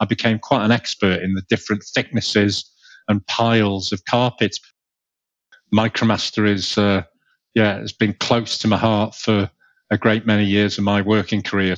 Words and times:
I 0.00 0.06
became 0.06 0.38
quite 0.38 0.64
an 0.64 0.72
expert 0.72 1.22
in 1.22 1.34
the 1.34 1.42
different 1.48 1.84
thicknesses 1.94 2.70
and 3.08 3.26
piles 3.26 3.92
of 3.92 4.04
carpets. 4.06 4.58
Micromaster 5.74 6.48
is, 6.48 6.76
uh, 6.78 7.02
yeah, 7.54 7.78
has 7.78 7.92
been 7.92 8.14
close 8.14 8.58
to 8.58 8.68
my 8.68 8.78
heart 8.78 9.14
for 9.14 9.50
a 9.90 9.98
great 9.98 10.26
many 10.26 10.44
years 10.44 10.78
of 10.78 10.84
my 10.84 11.02
working 11.02 11.42
career. 11.42 11.76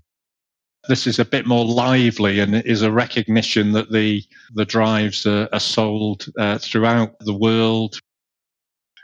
This 0.89 1.07
is 1.07 1.19
a 1.19 1.25
bit 1.25 1.47
more 1.47 1.65
lively 1.65 2.41
and 2.41 2.55
it 2.55 2.67
is 2.67 2.83
a 2.83 2.91
recognition 2.91 3.73
that 3.73 3.93
the, 3.93 4.23
the 4.55 4.65
drives 4.65 5.27
are, 5.27 5.49
are 5.53 5.61
sold 5.61 6.27
uh, 6.39 6.59
throughout 6.59 7.19
the 7.21 7.35
world. 7.35 7.99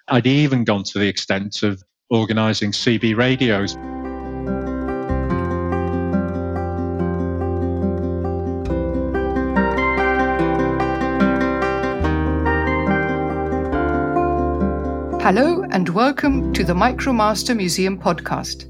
I'd 0.09 0.27
even 0.27 0.64
gone 0.64 0.85
to 0.85 0.98
the 0.98 1.09
extent 1.09 1.62
of 1.62 1.82
organizing 2.11 2.73
CB 2.73 3.16
radios. 3.16 3.77
Hello, 15.31 15.63
and 15.73 15.91
welcome 15.91 16.55
to 16.55 16.64
the 16.64 16.73
Micromaster 16.73 17.55
Museum 17.55 18.00
podcast, 18.00 18.64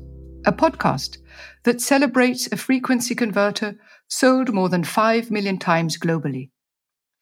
a 0.45 0.53
podcast 0.53 1.19
that 1.63 1.81
celebrates 1.81 2.51
a 2.51 2.57
frequency 2.57 3.15
converter 3.15 3.77
sold 4.09 4.53
more 4.53 4.69
than 4.69 4.83
5 4.83 5.31
million 5.31 5.61
times 5.61 5.97
globally. 5.97 6.51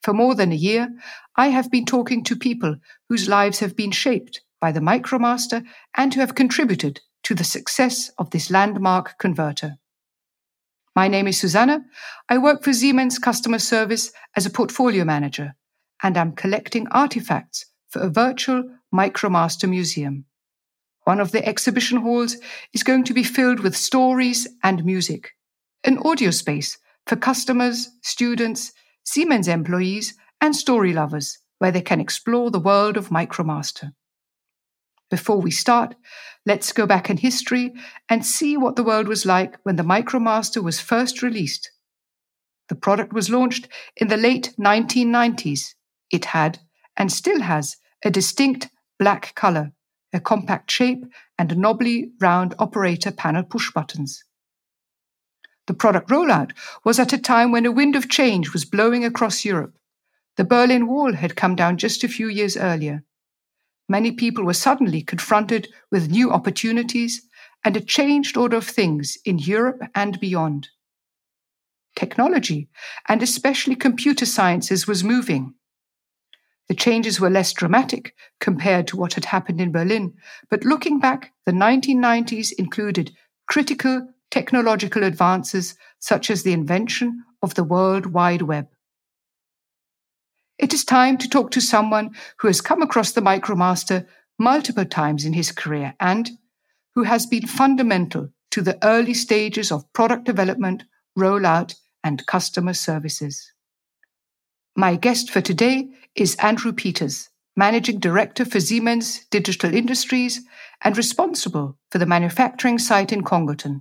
For 0.03 0.15
more 0.15 0.35
than 0.35 0.53
a 0.53 0.55
year, 0.55 0.89
I 1.37 1.49
have 1.49 1.71
been 1.71 1.85
talking 1.85 2.25
to 2.25 2.35
people 2.35 2.77
whose 3.11 3.29
lives 3.29 3.59
have 3.59 3.77
been 3.77 3.91
shaped 3.91 4.41
by 4.59 4.73
the 4.73 4.81
Micromaster 4.81 5.67
and 5.95 6.15
who 6.15 6.21
have 6.21 6.35
contributed 6.35 7.03
to 7.25 7.35
the 7.35 7.45
success 7.45 8.11
of 8.17 8.31
this 8.31 8.51
landmark 8.51 9.19
converter. 9.19 9.77
My 10.95 11.09
name 11.09 11.29
is 11.29 11.39
Susanne. 11.39 11.85
I 12.31 12.39
work 12.39 12.65
for 12.65 12.73
Siemens 12.73 13.19
Customer 13.19 13.59
Service 13.59 14.13
as 14.35 14.47
a 14.47 14.51
portfolio 14.51 15.05
manager, 15.05 15.57
and 16.03 16.17
I'm 16.17 16.33
collecting 16.33 16.89
artifacts 16.89 17.67
for 17.91 18.01
a 18.01 18.09
virtual 18.09 18.65
Micromaster 18.95 19.69
Museum. 19.69 20.25
One 21.05 21.21
of 21.21 21.33
the 21.33 21.47
exhibition 21.47 21.99
halls 21.99 22.37
is 22.73 22.83
going 22.83 23.05
to 23.05 23.15
be 23.15 23.23
filled 23.23 23.61
with 23.61 23.77
stories 23.77 24.49
and 24.63 24.85
music, 24.85 25.33
an 25.85 25.99
audio 25.99 26.31
space 26.31 26.79
for 27.07 27.17
customers, 27.17 27.91
students, 28.03 28.73
Siemens 29.05 29.47
employees, 29.47 30.15
and 30.41 30.55
story 30.55 30.93
lovers 30.93 31.39
where 31.59 31.71
they 31.71 31.81
can 31.81 32.01
explore 32.01 32.51
the 32.51 32.61
world 32.61 32.97
of 32.97 33.09
Micromaster. 33.09 33.93
Before 35.11 35.41
we 35.41 35.51
start, 35.51 35.95
let's 36.45 36.73
go 36.73 36.87
back 36.87 37.09
in 37.09 37.17
history 37.17 37.73
and 38.09 38.27
see 38.27 38.57
what 38.57 38.77
the 38.77 38.83
world 38.83 39.07
was 39.07 39.25
like 39.25 39.57
when 39.63 39.77
the 39.77 39.85
Micromaster 39.85 40.63
was 40.63 40.81
first 40.81 41.23
released. 41.23 41.71
The 42.69 42.75
product 42.75 43.13
was 43.13 43.31
launched 43.31 43.69
in 43.97 44.09
the 44.09 44.17
late 44.17 44.53
1990s. 44.59 45.75
It 46.11 46.27
had, 46.27 46.59
and 46.97 47.13
still 47.13 47.41
has, 47.41 47.77
a 48.05 48.11
distinct 48.11 48.69
black 48.99 49.35
color, 49.35 49.73
a 50.13 50.21
compact 50.21 50.71
shape, 50.71 51.05
and 51.39 51.57
knobbly 51.57 52.13
round 52.21 52.55
operator 52.59 53.11
panel 53.11 53.43
push 53.43 53.71
buttons. 53.73 54.25
The 55.67 55.75
product 55.75 56.09
rollout 56.09 56.53
was 56.85 56.99
at 56.99 57.13
a 57.13 57.19
time 57.19 57.51
when 57.51 57.67
a 57.67 57.73
wind 57.73 57.97
of 57.97 58.09
change 58.09 58.53
was 58.53 58.65
blowing 58.65 59.05
across 59.05 59.45
Europe. 59.45 59.77
The 60.37 60.45
Berlin 60.45 60.87
Wall 60.87 61.15
had 61.15 61.35
come 61.35 61.57
down 61.57 61.77
just 61.77 62.05
a 62.05 62.09
few 62.09 62.29
years 62.29 62.57
earlier. 62.57 63.05
Many 63.89 64.13
people 64.13 64.45
were 64.45 64.55
suddenly 64.55 65.03
confronted 65.03 65.69
with 65.91 66.11
new 66.11 66.31
opportunities 66.31 67.27
and 67.65 67.77
a 67.77 67.81
changed 67.81 68.37
order 68.37 68.57
of 68.57 68.67
things 68.67 69.19
in 69.25 69.39
Europe 69.39 69.83
and 69.95 70.21
beyond. 70.21 70.69
Technology, 71.97 72.69
and 73.09 73.23
especially 73.23 73.75
computer 73.75 74.27
sciences, 74.27 74.87
was 74.87 75.03
moving. 75.03 75.55
The 76.69 76.75
changes 76.75 77.21
were 77.21 77.31
less 77.31 77.53
dramatic 77.53 78.15
compared 78.41 78.89
to 78.89 78.97
what 78.97 79.15
had 79.15 79.27
happened 79.27 79.61
in 79.61 79.73
Berlin, 79.73 80.15
but 80.51 80.65
looking 80.65 80.99
back, 80.99 81.33
the 81.45 81.53
1990s 81.53 82.53
included 82.59 83.13
critical 83.47 84.09
technological 84.31 85.05
advances 85.05 85.77
such 86.01 86.31
as 86.31 86.43
the 86.43 86.53
invention 86.53 87.25
of 87.43 87.55
the 87.55 87.65
World 87.65 88.07
Wide 88.07 88.43
Web. 88.43 88.67
It 90.59 90.73
is 90.75 90.85
time 90.85 91.19
to 91.19 91.29
talk 91.29 91.51
to 91.53 91.61
someone 91.61 92.11
who 92.39 92.49
has 92.49 92.61
come 92.61 92.83
across 92.83 93.13
the 93.13 93.21
MicroMaster 93.21 94.07
multiple 94.39 94.85
times 94.85 95.25
in 95.25 95.33
his 95.33 95.53
career 95.53 95.95
and 96.01 96.31
who 96.95 97.05
has 97.05 97.27
been 97.27 97.47
fundamental 97.47 98.31
to 98.51 98.63
the 98.63 98.79
early 98.83 99.15
stages 99.15 99.71
of 99.71 99.91
product 99.93 100.25
development, 100.25 100.85
rollout, 101.17 101.75
and 102.03 102.27
customer 102.27 102.73
services. 102.73 103.53
My 104.79 104.97
guest 104.97 105.31
for 105.31 105.41
today 105.41 105.89
is 106.15 106.35
Andrew 106.35 106.71
Peters, 106.71 107.31
Managing 107.57 107.99
Director 107.99 108.45
for 108.45 108.61
Siemens 108.61 109.25
Digital 109.31 109.73
Industries 109.73 110.43
and 110.85 110.99
responsible 110.99 111.79
for 111.91 111.97
the 111.97 112.05
manufacturing 112.05 112.79
site 112.79 113.11
in 113.11 113.25
Congleton. 113.25 113.81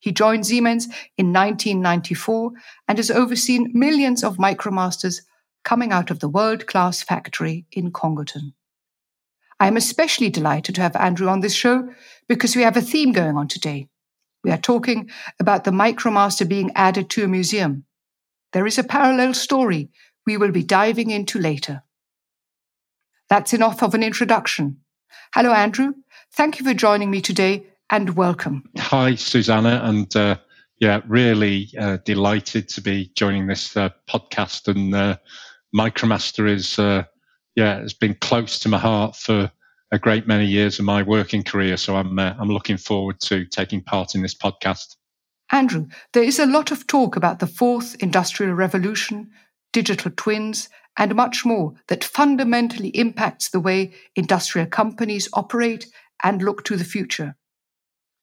He 0.00 0.10
joined 0.10 0.46
Siemens 0.46 0.86
in 1.16 1.32
1994 1.32 2.50
and 2.88 2.98
has 2.98 3.12
overseen 3.12 3.70
millions 3.72 4.24
of 4.24 4.38
Micromasters 4.38 5.20
coming 5.62 5.92
out 5.92 6.10
of 6.10 6.18
the 6.18 6.28
world 6.28 6.66
class 6.66 7.04
factory 7.04 7.66
in 7.70 7.92
Congleton. 7.92 8.54
I 9.60 9.68
am 9.68 9.76
especially 9.76 10.28
delighted 10.28 10.74
to 10.74 10.82
have 10.82 10.96
Andrew 10.96 11.28
on 11.28 11.38
this 11.38 11.54
show 11.54 11.88
because 12.28 12.56
we 12.56 12.62
have 12.62 12.76
a 12.76 12.82
theme 12.82 13.12
going 13.12 13.36
on 13.36 13.46
today. 13.46 13.86
We 14.42 14.50
are 14.50 14.58
talking 14.58 15.08
about 15.38 15.62
the 15.62 15.70
Micromaster 15.70 16.48
being 16.48 16.72
added 16.74 17.10
to 17.10 17.22
a 17.22 17.28
museum 17.28 17.84
there 18.52 18.66
is 18.66 18.78
a 18.78 18.84
parallel 18.84 19.34
story 19.34 19.90
we 20.26 20.36
will 20.36 20.52
be 20.52 20.62
diving 20.62 21.10
into 21.10 21.38
later. 21.38 21.82
That's 23.28 23.52
enough 23.52 23.82
of 23.82 23.94
an 23.94 24.02
introduction. 24.02 24.78
Hello, 25.34 25.52
Andrew. 25.52 25.94
Thank 26.32 26.58
you 26.58 26.64
for 26.64 26.74
joining 26.74 27.10
me 27.10 27.20
today 27.20 27.66
and 27.88 28.16
welcome. 28.16 28.68
Hi, 28.78 29.14
Susanne. 29.14 29.66
And 29.66 30.14
uh, 30.16 30.36
yeah, 30.80 31.00
really 31.06 31.68
uh, 31.78 31.98
delighted 32.04 32.68
to 32.70 32.80
be 32.80 33.12
joining 33.14 33.46
this 33.46 33.76
uh, 33.76 33.90
podcast. 34.08 34.66
And 34.68 34.94
uh, 34.94 35.16
Micromaster 35.76 36.48
is, 36.48 36.78
uh, 36.78 37.04
yeah, 37.54 37.80
has 37.80 37.94
been 37.94 38.14
close 38.20 38.58
to 38.60 38.68
my 38.68 38.78
heart 38.78 39.14
for 39.14 39.50
a 39.92 39.98
great 39.98 40.26
many 40.26 40.46
years 40.46 40.78
of 40.78 40.84
my 40.84 41.02
working 41.02 41.42
career. 41.42 41.76
So 41.76 41.96
I'm, 41.96 42.18
uh, 42.18 42.34
I'm 42.38 42.48
looking 42.48 42.76
forward 42.76 43.20
to 43.22 43.44
taking 43.46 43.82
part 43.82 44.14
in 44.14 44.22
this 44.22 44.34
podcast. 44.34 44.96
Andrew, 45.52 45.88
there 46.12 46.22
is 46.22 46.38
a 46.38 46.46
lot 46.46 46.70
of 46.70 46.86
talk 46.86 47.16
about 47.16 47.40
the 47.40 47.46
fourth 47.46 47.96
industrial 47.96 48.54
revolution, 48.54 49.30
digital 49.72 50.12
twins, 50.16 50.68
and 50.96 51.14
much 51.14 51.44
more 51.44 51.74
that 51.88 52.04
fundamentally 52.04 52.88
impacts 52.90 53.48
the 53.48 53.60
way 53.60 53.92
industrial 54.14 54.66
companies 54.66 55.28
operate 55.32 55.86
and 56.22 56.42
look 56.42 56.64
to 56.64 56.76
the 56.76 56.84
future. 56.84 57.36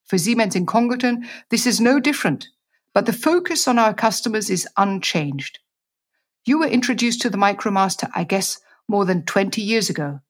For 0.06 0.18
Siemens 0.18 0.56
in 0.56 0.66
Congleton, 0.66 1.28
this 1.50 1.68
is 1.68 1.82
no 1.82 2.00
different, 2.00 2.48
but 2.94 3.06
the 3.06 3.14
focus 3.14 3.68
on 3.68 3.78
our 3.78 3.94
customers 3.94 4.50
is 4.50 4.68
unchanged. 4.78 5.60
You 6.46 6.60
were 6.60 6.68
introduced 6.68 7.22
to 7.22 7.30
the 7.30 7.38
MicroMaster, 7.38 8.10
I 8.16 8.24
guess, 8.24 8.60
more 8.88 9.04
than 9.04 9.26
20 9.26 9.62
years 9.62 9.90
ago. 9.90 10.22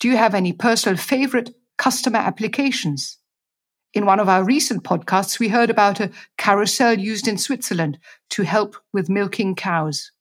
Do 0.00 0.08
you 0.08 0.16
have 0.16 0.34
any 0.34 0.52
personal 0.52 0.96
favorite 0.96 1.54
customer 1.78 2.18
applications? 2.18 3.19
In 3.92 4.06
one 4.06 4.20
of 4.20 4.28
our 4.28 4.44
recent 4.44 4.84
podcasts, 4.84 5.38
we 5.38 5.48
heard 5.48 5.68
about 5.68 5.98
a 5.98 6.10
carousel 6.38 6.98
used 6.98 7.26
in 7.26 7.38
Switzerland 7.38 7.98
to 8.30 8.42
help 8.42 8.76
with 8.92 9.10
milking 9.10 9.56
cows. 9.56 10.12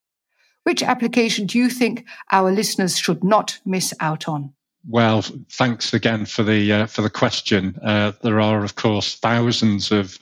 Which 0.64 0.82
application 0.82 1.46
do 1.46 1.58
you 1.58 1.70
think 1.70 2.06
our 2.32 2.52
listeners 2.52 2.98
should 2.98 3.24
not 3.24 3.60
miss 3.66 3.94
out 4.00 4.28
on? 4.28 4.54
Well, 4.88 5.24
thanks 5.52 5.94
again 5.94 6.26
for 6.26 6.44
the 6.44 6.72
uh, 6.72 6.86
for 6.88 7.02
the 7.02 7.10
question. 7.10 7.78
Uh, 7.84 8.14
there 8.24 8.40
are, 8.40 8.64
of 8.64 8.76
course, 8.76 9.16
thousands 9.16 9.92
of 9.92 10.18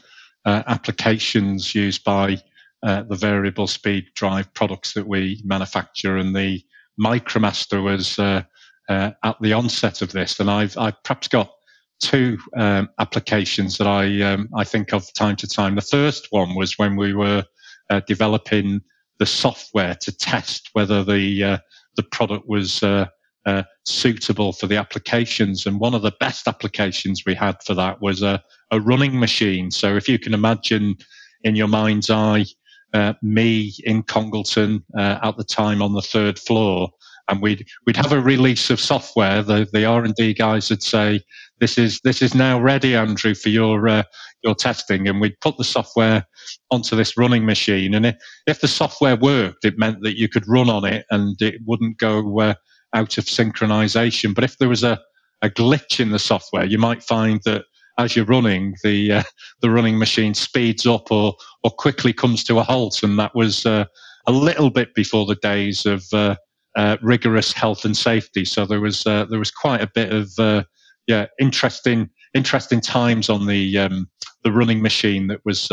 uh, 0.46 0.64
applications 0.68 1.74
used 1.76 2.04
by 2.04 2.42
uh, 2.84 3.04
the 3.04 3.16
variable 3.16 3.68
speed 3.68 4.08
drive 4.16 4.54
products 4.54 4.94
that 4.94 5.08
we 5.08 5.42
manufacture, 5.46 6.18
and 6.18 6.36
the 6.36 6.64
MicroMaster 7.00 7.84
was 7.84 8.18
uh, 8.20 8.44
uh, 8.90 9.12
at 9.24 9.42
the 9.42 9.54
onset 9.54 10.02
of 10.02 10.12
this. 10.12 10.40
And 10.40 10.50
I've 10.50 10.78
I've 10.78 11.02
perhaps 11.04 11.28
got 11.28 11.52
two 12.00 12.38
um, 12.56 12.90
applications 13.00 13.78
that 13.78 13.88
I 13.88 14.22
um, 14.22 14.50
I 14.56 14.64
think 14.64 14.94
of 14.94 15.12
time 15.14 15.36
to 15.38 15.48
time. 15.48 15.76
The 15.76 15.82
first 15.82 16.28
one 16.32 16.56
was 16.56 16.78
when 16.78 16.96
we 16.96 17.14
were 17.14 17.44
uh, 17.90 18.02
developing 18.08 18.82
the 19.20 19.26
software 19.26 19.96
to 19.96 20.16
test 20.16 20.70
whether 20.74 21.04
the 21.04 21.44
uh, 21.44 21.58
the 21.96 22.04
product 22.04 22.48
was 22.48 22.84
uh, 22.84 23.08
uh 23.46 23.64
suitable 23.86 24.54
for 24.54 24.68
the 24.68 24.78
applications. 24.78 25.66
And 25.66 25.80
one 25.80 25.94
of 25.94 26.02
the 26.02 26.14
best 26.20 26.48
applications 26.48 27.24
we 27.26 27.34
had 27.34 27.58
for 27.64 27.74
that 27.76 28.02
was 28.02 28.22
a, 28.22 28.44
a 28.72 28.80
running 28.80 29.20
machine. 29.20 29.72
So 29.72 29.96
if 29.96 30.08
you 30.08 30.20
can 30.20 30.34
imagine 30.34 30.96
in 31.44 31.56
your 31.56 31.68
mind's 31.68 32.10
eye, 32.10 32.46
uh, 32.94 33.14
me 33.22 33.74
in 33.84 34.04
Congleton 34.04 34.84
uh, 34.98 35.20
at 35.24 35.38
the 35.38 35.44
time 35.44 35.82
on 35.82 35.94
the 35.94 36.02
third 36.02 36.40
floor 36.40 36.90
and 37.30 37.42
we'd 37.42 37.68
we'd 37.86 37.98
have 37.98 38.12
a 38.12 38.22
release 38.22 38.70
of 38.70 38.80
software. 38.80 39.42
The 39.44 39.68
the 39.72 39.86
R 39.86 40.04
and 40.04 40.16
D 40.16 40.34
guys 40.34 40.70
would 40.70 40.84
say 40.84 41.22
this 41.60 41.78
is 41.78 42.00
this 42.04 42.22
is 42.22 42.36
now 42.36 42.60
ready, 42.60 42.96
Andrew, 42.96 43.34
for 43.34 43.50
your 43.50 43.88
uh, 43.88 44.04
your 44.44 44.56
testing. 44.56 45.08
And 45.08 45.20
we'd 45.20 45.40
put 45.42 45.58
the 45.58 45.64
software 45.64 46.26
onto 46.72 46.96
this 46.96 47.18
running 47.18 47.46
machine, 47.46 47.94
and 47.94 48.06
if, 48.06 48.16
if 48.46 48.62
the 48.62 48.68
software 48.68 49.16
worked, 49.16 49.66
it 49.66 49.78
meant 49.78 50.02
that 50.04 50.18
you 50.18 50.30
could 50.30 50.48
run 50.48 50.70
on 50.70 50.86
it 50.86 51.06
and 51.10 51.42
it 51.42 51.56
wouldn't 51.66 51.98
go 51.98 52.40
uh, 52.40 52.54
out 52.94 53.18
of 53.18 53.26
synchronization. 53.26 54.36
But 54.36 54.44
if 54.44 54.58
there 54.58 54.70
was 54.70 54.84
a 54.84 55.00
a 55.42 55.50
glitch 55.50 56.00
in 56.00 56.12
the 56.12 56.20
software, 56.20 56.66
you 56.66 56.80
might 56.80 57.04
find 57.04 57.40
that 57.46 57.66
as 57.98 58.16
you're 58.16 58.26
running, 58.26 58.76
the 58.84 59.12
uh, 59.12 59.24
the 59.62 59.70
running 59.70 59.98
machine 59.98 60.34
speeds 60.34 60.86
up 60.86 61.12
or 61.12 61.36
or 61.64 61.72
quickly 61.72 62.14
comes 62.14 62.44
to 62.46 62.60
a 62.60 62.64
halt, 62.64 63.04
and 63.04 63.18
that 63.20 63.36
was 63.36 63.66
uh, 63.66 63.86
a 64.28 64.32
little 64.32 64.70
bit 64.70 64.94
before 64.94 65.26
the 65.26 65.36
days 65.36 65.86
of 65.86 66.06
uh, 66.14 66.36
uh 66.76 66.98
rigorous 67.02 67.52
health 67.54 67.86
and 67.86 67.98
safety. 67.98 68.46
So 68.46 68.66
there 68.66 68.82
was 68.82 69.06
uh, 69.06 69.26
there 69.26 69.40
was 69.40 69.52
quite 69.52 69.82
a 69.82 69.92
bit 69.94 70.12
of 70.12 70.32
uh, 70.38 70.64
yeah 71.08 71.26
interesting 71.40 72.10
interesting 72.34 72.82
times 72.82 73.30
on 73.30 73.46
the 73.48 73.78
um, 73.78 74.10
the 74.44 74.52
running 74.52 74.82
machine 74.82 75.28
that 75.28 75.42
was 75.46 75.70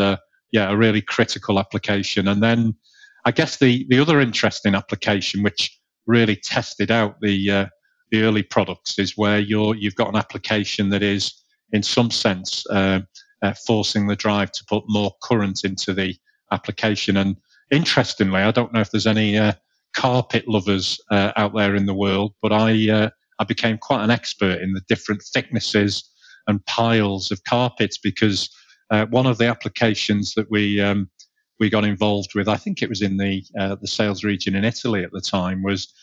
yeah 0.51 0.69
a 0.69 0.77
really 0.77 1.01
critical 1.01 1.59
application. 1.59 2.27
And 2.27 2.41
then 2.41 2.75
I 3.25 3.31
guess 3.31 3.57
the 3.57 3.85
the 3.89 3.99
other 3.99 4.19
interesting 4.19 4.75
application 4.75 5.43
which 5.43 5.77
really 6.07 6.35
tested 6.35 6.91
out 6.91 7.19
the 7.21 7.67
the 8.11 8.23
early 8.23 8.43
products 8.43 8.97
is 8.99 9.17
where 9.17 9.39
you're 9.39 9.75
you've 9.75 9.95
got 9.95 10.09
an 10.09 10.15
application 10.15 10.89
that 10.89 11.03
is 11.03 11.33
in 11.71 11.83
some 11.83 12.11
sense, 12.11 12.65
uh, 12.69 13.01
uh, 13.41 13.53
forcing 13.65 14.07
the 14.07 14.15
drive 14.15 14.51
to 14.53 14.65
put 14.65 14.83
more 14.87 15.11
current 15.21 15.63
into 15.63 15.93
the 15.93 16.15
application. 16.51 17.17
And 17.17 17.35
interestingly, 17.71 18.41
I 18.41 18.51
don't 18.51 18.73
know 18.73 18.81
if 18.81 18.91
there's 18.91 19.07
any 19.07 19.37
uh, 19.37 19.53
carpet 19.93 20.47
lovers 20.47 20.99
uh, 21.11 21.31
out 21.35 21.55
there 21.55 21.75
in 21.75 21.85
the 21.85 21.93
world, 21.93 22.33
but 22.41 22.51
I 22.51 22.89
uh, 22.89 23.09
I 23.39 23.43
became 23.43 23.77
quite 23.77 24.03
an 24.03 24.11
expert 24.11 24.61
in 24.61 24.73
the 24.73 24.81
different 24.87 25.21
thicknesses 25.33 26.09
and 26.47 26.65
piles 26.65 27.31
of 27.31 27.43
carpets 27.43 27.97
because 27.97 28.49
uh, 28.91 29.05
one 29.07 29.25
of 29.25 29.37
the 29.37 29.47
applications 29.47 30.33
that 30.35 30.49
we 30.49 30.79
um, 30.81 31.09
we 31.59 31.69
got 31.69 31.85
involved 31.85 32.35
with, 32.35 32.47
I 32.47 32.57
think 32.57 32.81
it 32.81 32.89
was 32.89 33.01
in 33.01 33.17
the 33.17 33.43
the 33.81 33.87
sales 33.87 34.23
region 34.23 34.55
in 34.55 34.63
Italy 34.63 35.03
at 35.03 35.11
the 35.11 35.21
time, 35.21 35.63
was 35.63 35.93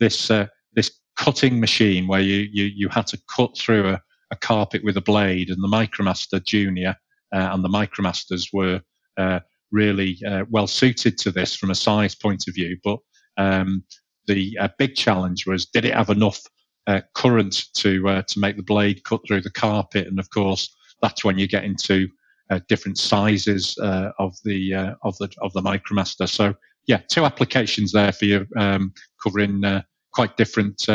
this 0.00 0.30
this 0.74 0.90
cutting 1.16 1.60
machine 1.60 2.06
where 2.06 2.20
you, 2.20 2.48
you 2.52 2.64
you 2.64 2.88
had 2.88 3.06
to 3.08 3.20
cut 3.34 3.56
through 3.56 3.88
a, 3.88 4.00
a 4.30 4.36
carpet 4.36 4.82
with 4.84 4.96
a 4.96 5.02
blade, 5.02 5.50
and 5.50 5.62
the 5.62 5.68
Micromaster 5.68 6.42
Junior 6.44 6.96
uh, 7.32 7.50
and 7.52 7.64
the 7.64 7.68
Micromasters 7.68 8.48
were 8.52 8.80
uh, 9.16 9.40
really 9.70 10.18
uh, 10.26 10.44
well 10.50 10.66
suited 10.66 11.18
to 11.18 11.30
this 11.30 11.54
from 11.54 11.70
a 11.70 11.74
size 11.74 12.14
point 12.14 12.44
of 12.48 12.54
view. 12.54 12.76
But 12.84 12.98
um, 13.36 13.84
the 14.26 14.56
uh, 14.58 14.68
big 14.78 14.94
challenge 14.94 15.46
was 15.46 15.66
did 15.66 15.84
it 15.84 15.94
have 15.94 16.10
enough 16.10 16.40
uh, 16.86 17.00
current 17.14 17.66
to 17.74 18.08
uh, 18.08 18.22
to 18.22 18.38
make 18.38 18.56
the 18.56 18.62
blade 18.62 19.04
cut 19.04 19.20
through 19.26 19.42
the 19.42 19.50
carpet? 19.50 20.06
And 20.06 20.18
of 20.18 20.30
course, 20.30 20.74
that's 21.00 21.24
when 21.24 21.38
you 21.38 21.46
get 21.46 21.64
into 21.64 22.08
different 22.68 22.98
sizes 22.98 23.78
of 23.78 24.36
the 24.44 24.94
of 25.02 25.16
the 25.18 25.32
of 25.40 25.52
the 25.54 25.62
Micromaster. 25.62 26.28
So 26.28 26.54
yeah, 26.86 27.00
two 27.08 27.24
applications 27.24 27.92
there 27.92 28.12
for 28.12 28.26
you, 28.26 28.46
um, 28.56 28.92
covering 29.22 29.62
quite 30.12 30.36
different 30.36 30.86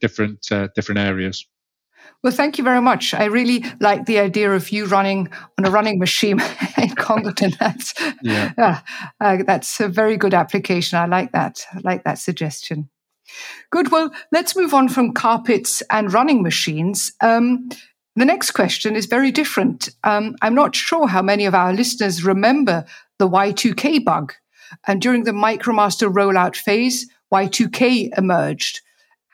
different 0.00 0.40
different 0.74 0.98
areas. 0.98 1.46
Well, 2.22 2.32
thank 2.32 2.58
you 2.58 2.64
very 2.64 2.80
much. 2.80 3.14
I 3.14 3.26
really 3.26 3.64
like 3.80 4.06
the 4.06 4.18
idea 4.18 4.52
of 4.52 4.70
you 4.70 4.86
running 4.86 5.28
on 5.58 5.64
a 5.64 5.70
running 5.70 5.98
machine 5.98 6.40
in 6.78 6.94
Congleton. 6.96 7.52
That's, 7.60 7.94
yeah. 8.22 8.52
Uh, 8.58 8.80
uh, 9.20 9.42
that's 9.46 9.80
a 9.80 9.88
very 9.88 10.16
good 10.16 10.34
application. 10.34 10.98
I 10.98 11.06
like 11.06 11.32
that. 11.32 11.64
I 11.72 11.80
like 11.84 12.04
that 12.04 12.18
suggestion. 12.18 12.88
Good. 13.70 13.90
Well, 13.90 14.10
let's 14.32 14.56
move 14.56 14.74
on 14.74 14.88
from 14.88 15.12
carpets 15.12 15.82
and 15.90 16.12
running 16.12 16.42
machines. 16.42 17.12
Um, 17.20 17.68
the 18.14 18.24
next 18.24 18.52
question 18.52 18.96
is 18.96 19.06
very 19.06 19.30
different. 19.30 19.90
Um, 20.04 20.36
I'm 20.42 20.54
not 20.54 20.74
sure 20.74 21.06
how 21.06 21.22
many 21.22 21.44
of 21.44 21.54
our 21.54 21.72
listeners 21.72 22.24
remember 22.24 22.84
the 23.18 23.28
Y2K 23.28 24.04
bug. 24.04 24.32
And 24.86 25.00
during 25.00 25.24
the 25.24 25.32
MicroMaster 25.32 26.12
rollout 26.12 26.56
phase, 26.56 27.06
Y2K 27.32 28.16
emerged. 28.16 28.80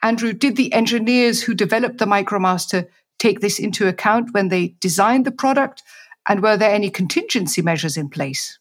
Andrew, 0.03 0.33
did 0.33 0.57
the 0.57 0.71
engineers 0.73 1.41
who 1.41 1.55
developed 1.55 1.97
the 1.97 2.05
MicroMaster 2.05 2.87
take 3.19 3.39
this 3.39 3.57
into 3.57 3.87
account 3.87 4.33
when 4.33 4.49
they 4.49 4.75
designed 4.79 5.25
the 5.25 5.31
product? 5.31 5.81
And 6.27 6.43
were 6.43 6.57
there 6.57 6.71
any 6.71 6.89
contingency 6.89 7.61
measures 7.61 7.97
in 7.97 8.09
place? 8.09 8.59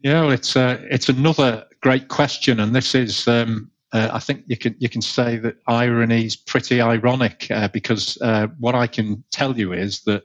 Yeah, 0.00 0.22
well, 0.22 0.32
it's 0.32 0.54
uh, 0.54 0.78
it's 0.90 1.08
another 1.08 1.64
great 1.80 2.08
question, 2.08 2.60
and 2.60 2.76
this 2.76 2.94
is 2.94 3.26
um, 3.26 3.70
uh, 3.92 4.10
I 4.12 4.18
think 4.18 4.44
you 4.48 4.56
can 4.56 4.74
you 4.78 4.88
can 4.88 5.00
say 5.00 5.38
that 5.38 5.56
irony 5.66 6.26
is 6.26 6.36
pretty 6.36 6.80
ironic 6.80 7.46
uh, 7.50 7.68
because 7.68 8.18
uh, 8.20 8.48
what 8.58 8.74
I 8.74 8.86
can 8.86 9.24
tell 9.30 9.56
you 9.56 9.72
is 9.72 10.02
that 10.02 10.24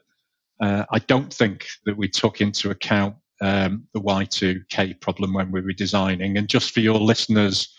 uh, 0.59 0.85
I 0.91 0.99
don't 0.99 1.33
think 1.33 1.67
that 1.85 1.95
we 1.95 2.09
took 2.09 2.41
into 2.41 2.71
account 2.71 3.15
um, 3.41 3.87
the 3.93 4.01
Y2K 4.01 4.99
problem 4.99 5.33
when 5.33 5.51
we 5.51 5.61
were 5.61 5.71
designing. 5.71 6.37
And 6.37 6.49
just 6.49 6.71
for 6.71 6.81
your 6.81 6.99
listeners 6.99 7.73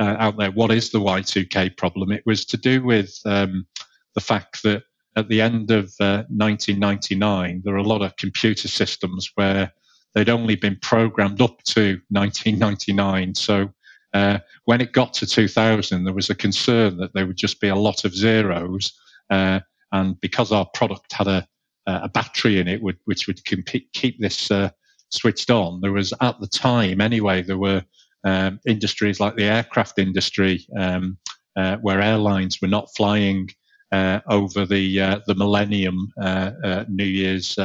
uh, 0.00 0.16
out 0.18 0.38
there, 0.38 0.50
what 0.50 0.70
is 0.70 0.90
the 0.90 1.00
Y2K 1.00 1.76
problem? 1.76 2.12
It 2.12 2.22
was 2.26 2.44
to 2.46 2.56
do 2.56 2.82
with 2.82 3.14
um, 3.24 3.66
the 4.14 4.20
fact 4.20 4.62
that 4.62 4.82
at 5.16 5.28
the 5.28 5.40
end 5.40 5.70
of 5.70 5.92
uh, 6.00 6.24
1999, 6.28 7.62
there 7.64 7.74
are 7.74 7.78
a 7.78 7.82
lot 7.82 8.02
of 8.02 8.16
computer 8.16 8.68
systems 8.68 9.30
where 9.34 9.72
they'd 10.14 10.30
only 10.30 10.56
been 10.56 10.78
programmed 10.80 11.40
up 11.40 11.62
to 11.64 12.00
1999. 12.08 13.34
So 13.34 13.68
uh, 14.14 14.38
when 14.64 14.80
it 14.80 14.92
got 14.92 15.12
to 15.14 15.26
2000, 15.26 16.04
there 16.04 16.14
was 16.14 16.30
a 16.30 16.34
concern 16.34 16.96
that 16.98 17.12
there 17.14 17.26
would 17.26 17.36
just 17.36 17.60
be 17.60 17.68
a 17.68 17.76
lot 17.76 18.04
of 18.04 18.14
zeros. 18.14 18.92
Uh, 19.30 19.60
and 19.92 20.20
because 20.20 20.52
our 20.52 20.66
product 20.74 21.12
had 21.12 21.28
a, 21.28 21.46
a 21.86 22.08
battery 22.08 22.58
in 22.58 22.68
it, 22.68 22.82
which 22.82 23.26
would 23.26 23.44
keep 23.44 24.20
this 24.20 24.50
uh, 24.50 24.70
switched 25.10 25.50
on, 25.50 25.80
there 25.80 25.92
was 25.92 26.14
at 26.20 26.40
the 26.40 26.46
time 26.46 27.00
anyway, 27.00 27.42
there 27.42 27.58
were 27.58 27.84
um, 28.24 28.60
industries 28.66 29.20
like 29.20 29.36
the 29.36 29.44
aircraft 29.44 29.98
industry, 29.98 30.66
um, 30.78 31.18
uh, 31.56 31.76
where 31.78 32.00
airlines 32.00 32.60
were 32.60 32.68
not 32.68 32.88
flying 32.96 33.48
uh, 33.92 34.20
over 34.28 34.64
the 34.64 35.00
uh, 35.00 35.20
the 35.26 35.34
Millennium 35.34 36.08
uh, 36.20 36.52
uh, 36.64 36.84
New 36.88 37.04
Year's 37.04 37.58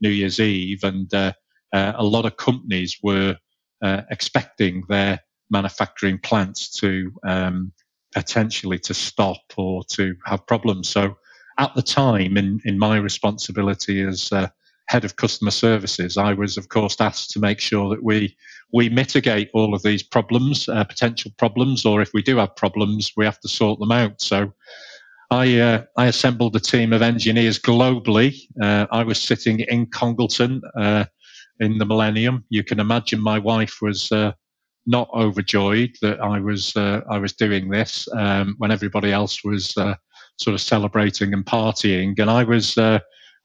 New 0.00 0.08
Year's 0.08 0.40
Eve, 0.40 0.82
and 0.84 1.12
a 1.12 1.34
lot 2.02 2.24
of 2.24 2.36
companies 2.36 2.96
were 3.02 3.36
expecting 3.82 4.82
their 4.88 5.20
manufacturing 5.50 6.18
plants 6.18 6.70
to 6.80 7.12
um, 7.26 7.72
potentially 8.14 8.78
to 8.78 8.94
stop 8.94 9.42
or 9.56 9.84
to 9.84 10.16
have 10.24 10.46
problems. 10.46 10.88
So 10.88 11.16
at 11.58 11.74
the 11.74 11.82
time, 11.82 12.36
in 12.38 12.60
in 12.64 12.78
my 12.78 12.96
responsibility 12.96 14.00
as 14.00 14.32
head 14.88 15.04
of 15.04 15.16
customer 15.16 15.50
services, 15.50 16.16
I 16.16 16.32
was, 16.32 16.56
of 16.56 16.68
course, 16.68 16.96
asked 17.00 17.30
to 17.30 17.40
make 17.40 17.60
sure 17.60 17.90
that 17.90 18.02
we 18.02 18.36
we 18.72 18.88
mitigate 18.88 19.48
all 19.54 19.74
of 19.74 19.82
these 19.82 20.02
problems, 20.02 20.68
uh, 20.68 20.82
potential 20.84 21.30
problems, 21.38 21.84
or 21.84 22.02
if 22.02 22.10
we 22.12 22.22
do 22.22 22.36
have 22.38 22.56
problems, 22.56 23.12
we 23.16 23.24
have 23.24 23.38
to 23.40 23.48
sort 23.48 23.78
them 23.78 23.92
out. 23.92 24.20
So, 24.20 24.52
I 25.30 25.58
uh, 25.58 25.82
I 25.96 26.06
assembled 26.06 26.54
a 26.56 26.60
team 26.60 26.92
of 26.92 27.02
engineers 27.02 27.58
globally. 27.58 28.38
Uh, 28.62 28.86
I 28.92 29.02
was 29.02 29.20
sitting 29.20 29.60
in 29.60 29.86
Congleton 29.86 30.62
uh, 30.76 31.04
in 31.60 31.78
the 31.78 31.86
Millennium. 31.86 32.44
You 32.48 32.62
can 32.62 32.80
imagine 32.80 33.20
my 33.20 33.38
wife 33.38 33.78
was 33.82 34.10
uh, 34.12 34.32
not 34.86 35.08
overjoyed 35.12 35.96
that 36.00 36.20
I 36.20 36.38
was 36.38 36.76
uh, 36.76 37.00
I 37.10 37.18
was 37.18 37.32
doing 37.32 37.70
this 37.70 38.08
um, 38.12 38.54
when 38.58 38.70
everybody 38.70 39.10
else 39.12 39.42
was 39.42 39.74
sort 40.38 40.54
of 40.54 40.60
celebrating 40.60 41.32
and 41.32 41.44
partying, 41.44 42.18
and 42.20 42.30
I 42.30 42.44
was 42.44 42.78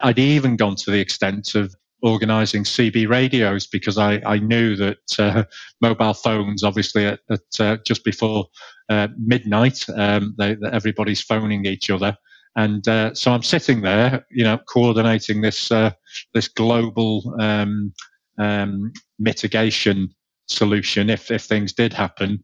I'd 0.03 0.19
even 0.19 0.55
gone 0.55 0.75
to 0.77 0.91
the 0.91 0.99
extent 0.99 1.55
of 1.55 1.73
organizing 2.01 2.63
CB 2.63 3.07
radios 3.07 3.67
because 3.67 3.97
I, 3.97 4.21
I 4.25 4.39
knew 4.39 4.75
that 4.75 5.19
uh, 5.19 5.43
mobile 5.81 6.13
phones, 6.13 6.63
obviously, 6.63 7.05
at, 7.05 7.19
at 7.29 7.59
uh, 7.59 7.77
just 7.85 8.03
before 8.03 8.47
uh, 8.89 9.07
midnight, 9.17 9.85
um, 9.95 10.35
they, 10.37 10.57
everybody's 10.71 11.21
phoning 11.21 11.65
each 11.65 11.89
other. 11.89 12.15
And 12.55 12.85
uh, 12.87 13.13
so 13.13 13.31
I'm 13.31 13.43
sitting 13.43 13.81
there, 13.81 14.25
you 14.29 14.43
know, 14.43 14.57
coordinating 14.67 15.41
this 15.41 15.71
uh, 15.71 15.91
this 16.33 16.49
global 16.49 17.33
um, 17.39 17.93
um, 18.37 18.91
mitigation 19.19 20.13
solution 20.47 21.09
if 21.09 21.31
if 21.31 21.43
things 21.43 21.71
did 21.71 21.93
happen. 21.93 22.43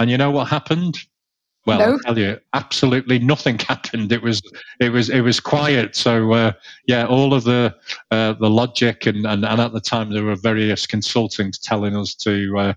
And 0.00 0.10
you 0.10 0.18
know 0.18 0.32
what 0.32 0.48
happened? 0.48 0.98
Well, 1.66 1.78
no? 1.78 1.92
I'll 1.92 1.98
tell 2.00 2.18
you, 2.18 2.38
absolutely 2.52 3.18
nothing 3.18 3.58
happened. 3.68 4.12
It 4.12 4.22
was 4.22 4.42
it 4.80 4.90
was 4.90 5.10
it 5.10 5.20
was 5.20 5.40
quiet. 5.40 5.96
So 5.96 6.32
uh, 6.32 6.52
yeah, 6.86 7.06
all 7.06 7.32
of 7.32 7.44
the 7.44 7.74
uh, 8.10 8.34
the 8.34 8.50
logic 8.50 9.06
and, 9.06 9.26
and, 9.26 9.44
and 9.44 9.60
at 9.60 9.72
the 9.72 9.80
time 9.80 10.10
there 10.10 10.24
were 10.24 10.36
various 10.36 10.86
consultants 10.86 11.58
telling 11.58 11.96
us 11.96 12.14
to 12.16 12.58
uh, 12.58 12.74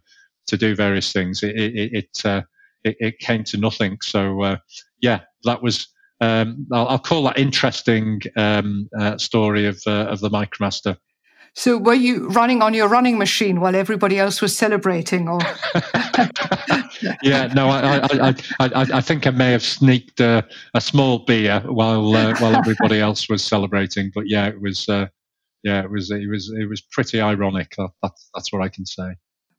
to 0.47 0.57
do 0.57 0.75
various 0.75 1.11
things. 1.11 1.43
It 1.43 1.55
it 1.55 1.93
it, 1.93 2.25
uh, 2.25 2.41
it, 2.83 2.95
it 2.99 3.19
came 3.19 3.43
to 3.45 3.57
nothing. 3.57 3.97
So 4.01 4.41
uh, 4.41 4.57
yeah, 5.01 5.21
that 5.43 5.61
was. 5.61 5.87
Um, 6.19 6.65
I'll, 6.71 6.87
I'll, 6.87 6.97
call 6.97 7.21
that 7.25 7.37
interesting 7.37 8.23
um, 8.37 8.89
uh, 8.99 9.19
story 9.19 9.67
of 9.67 9.79
of 9.85 10.19
the 10.19 10.31
MicroMaster. 10.31 10.97
So 11.57 11.79
were 11.79 11.95
you 11.95 12.27
running 12.27 12.61
on 12.61 12.75
your 12.75 12.87
running 12.87 13.17
machine 13.17 13.59
while 13.59 13.75
everybody 13.75 14.19
else 14.19 14.43
was 14.43 14.55
celebrating 14.55 15.27
or? 15.27 15.39
yeah, 17.23 17.47
no, 17.47 17.69
I, 17.69 17.97
I, 17.97 18.35
I, 18.59 18.85
I, 18.93 19.01
think 19.01 19.25
I 19.25 19.31
may 19.31 19.53
have 19.53 19.63
sneaked 19.63 20.19
a, 20.19 20.47
a 20.75 20.81
small 20.81 21.17
beer 21.17 21.61
while 21.65 22.13
uh, 22.13 22.35
while 22.37 22.55
everybody 22.55 22.99
else 22.99 23.27
was 23.27 23.43
celebrating. 23.43 24.11
But 24.13 24.25
yeah, 24.27 24.45
it 24.45 24.61
was 24.61 24.87
uh, 24.87 25.07
yeah, 25.63 25.83
it 25.83 25.89
was 25.89 26.11
it 26.11 26.29
was 26.29 26.53
it 26.55 26.69
was 26.69 26.81
pretty 26.81 27.19
ironic. 27.19 27.73
That, 27.79 27.89
that's 28.03 28.29
that's 28.35 28.53
what 28.53 28.61
I 28.61 28.69
can 28.69 28.85
say 28.85 29.15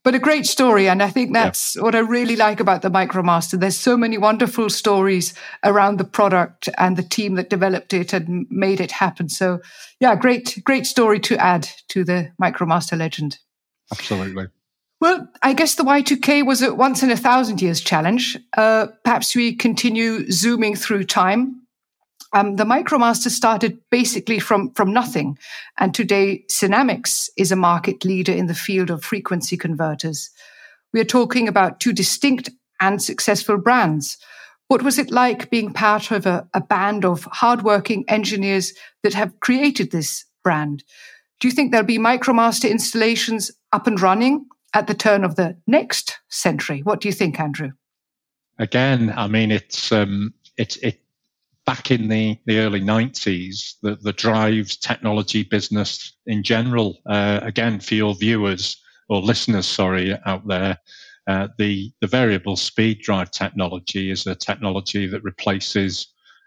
but 0.09 0.15
a 0.15 0.19
great 0.19 0.47
story. 0.47 0.89
And 0.89 1.03
I 1.03 1.11
think 1.11 1.35
that's 1.35 1.77
yeah. 1.77 1.83
what 1.83 1.95
I 1.95 1.99
really 1.99 2.35
like 2.35 2.61
about 2.61 2.81
the 2.81 2.91
MicroMaster. 2.91 3.61
There's 3.61 3.79
so 3.79 3.95
many 3.95 4.17
wonderful 4.17 4.71
stories 4.71 5.35
around 5.63 5.99
the 5.99 6.05
product 6.05 6.67
and 6.79 6.97
the 6.97 7.03
team 7.03 7.35
that 7.35 7.51
developed 7.51 7.93
it 7.93 8.15
and 8.15 8.47
made 8.49 8.81
it 8.81 8.91
happen. 8.91 9.29
So 9.29 9.61
yeah, 10.01 10.17
great, 10.17 10.63
great 10.65 10.87
story 10.87 11.21
to 11.21 11.37
add 11.37 11.69
to 11.89 12.05
the 12.05 12.33
MicroMaster 12.43 12.97
legend. 12.97 13.37
Absolutely. 13.93 14.47
Well, 14.99 15.29
I 15.43 15.53
guess 15.53 15.75
the 15.75 15.85
Y2K 15.85 16.47
was 16.47 16.63
a 16.63 16.75
once 16.75 17.03
in 17.03 17.11
a 17.11 17.17
thousand 17.17 17.61
years 17.61 17.83
challenge. 17.83 18.39
Uh, 18.57 18.87
perhaps 19.05 19.37
we 19.37 19.57
continue 19.57 20.31
zooming 20.31 20.75
through 20.75 21.05
time 21.05 21.67
um, 22.33 22.57
the 22.57 22.65
MicroMaster 22.65 23.31
started 23.31 23.79
basically 23.91 24.39
from, 24.39 24.71
from 24.73 24.93
nothing. 24.93 25.39
And 25.79 25.95
today, 25.95 26.45
SINAMICS 26.49 27.31
is 27.37 27.51
a 27.51 27.57
market 27.57 28.05
leader 28.05 28.33
in 28.33 28.47
the 28.47 28.55
field 28.55 28.91
of 28.91 29.05
frequency 29.05 29.57
converters. 29.57 30.31
We 30.93 31.01
are 31.01 31.05
talking 31.05 31.49
about 31.49 31.81
two 31.81 31.93
distinct 31.93 32.51
and 32.81 33.03
successful 33.03 33.57
brands. 33.57 34.19
What 34.69 34.83
was 34.83 34.99
it 34.99 35.11
like 35.11 35.51
being 35.51 35.73
part 35.73 36.11
of 36.11 36.27
a, 36.27 36.47
a 36.53 36.61
band 36.61 37.05
of 37.05 37.25
hardworking 37.25 38.05
engineers 38.09 38.75
that 39.03 39.15
have 39.15 39.41
created 39.41 39.91
this 39.91 40.27
brand? 40.45 40.85
Do 41.41 41.49
you 41.49 41.53
think 41.53 41.71
there'll 41.71 41.87
be 41.87 41.99
MicroMaster 41.99 42.71
installations 42.71 43.51
up 43.73 43.87
and 43.87 44.01
running 44.01 44.47
at 44.75 44.87
the 44.87 44.95
turn 44.95 45.25
of 45.25 45.37
the 45.37 45.57
next 45.67 46.19
century? 46.29 46.81
What 46.83 47.01
do 47.01 47.09
you 47.09 47.13
think, 47.13 47.41
Andrew? 47.41 47.71
Again, 48.59 49.15
I 49.17 49.29
mean, 49.29 49.51
it's 49.51 49.93
um, 49.93 50.35
it's 50.57 50.77
it 50.79 51.01
back 51.69 51.91
in 51.91 52.09
the, 52.09 52.35
the 52.47 52.61
early 52.61 52.81
90s, 52.81 53.75
the, 53.83 53.95
the 53.97 54.15
drives 54.15 54.75
technology 54.79 55.43
business 55.43 56.17
in 56.25 56.43
general, 56.43 56.97
uh, 57.05 57.41
again, 57.43 57.79
for 57.79 57.95
your 57.95 58.15
viewers 58.15 58.83
or 59.11 59.21
listeners, 59.21 59.67
sorry, 59.67 60.17
out 60.25 60.49
there, 60.49 60.79
uh, 61.27 61.49
the, 61.59 61.93
the 62.01 62.07
variable 62.07 62.57
speed 62.57 63.03
drive 63.03 63.31
technology 63.33 64.11
is 64.11 64.27
a 64.27 64.35
technology 64.35 65.07
that 65.07 65.23
replaces 65.23 66.07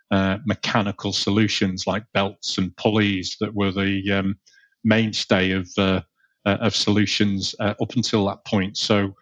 uh, 0.09 0.39
mechanical 0.43 1.13
solutions 1.13 1.85
like 1.85 2.03
belts 2.15 2.57
and 2.57 2.75
pulleys 2.77 3.37
that 3.39 3.53
were 3.53 3.71
the 3.71 4.11
um, 4.11 4.35
mainstay 4.83 5.51
of, 5.51 5.69
uh, 5.77 6.01
uh, 6.47 6.57
of 6.61 6.75
solutions 6.75 7.53
uh, 7.59 7.75
up 7.79 7.95
until 7.95 8.25
that 8.25 8.43
point. 8.45 8.75
So 8.75 9.13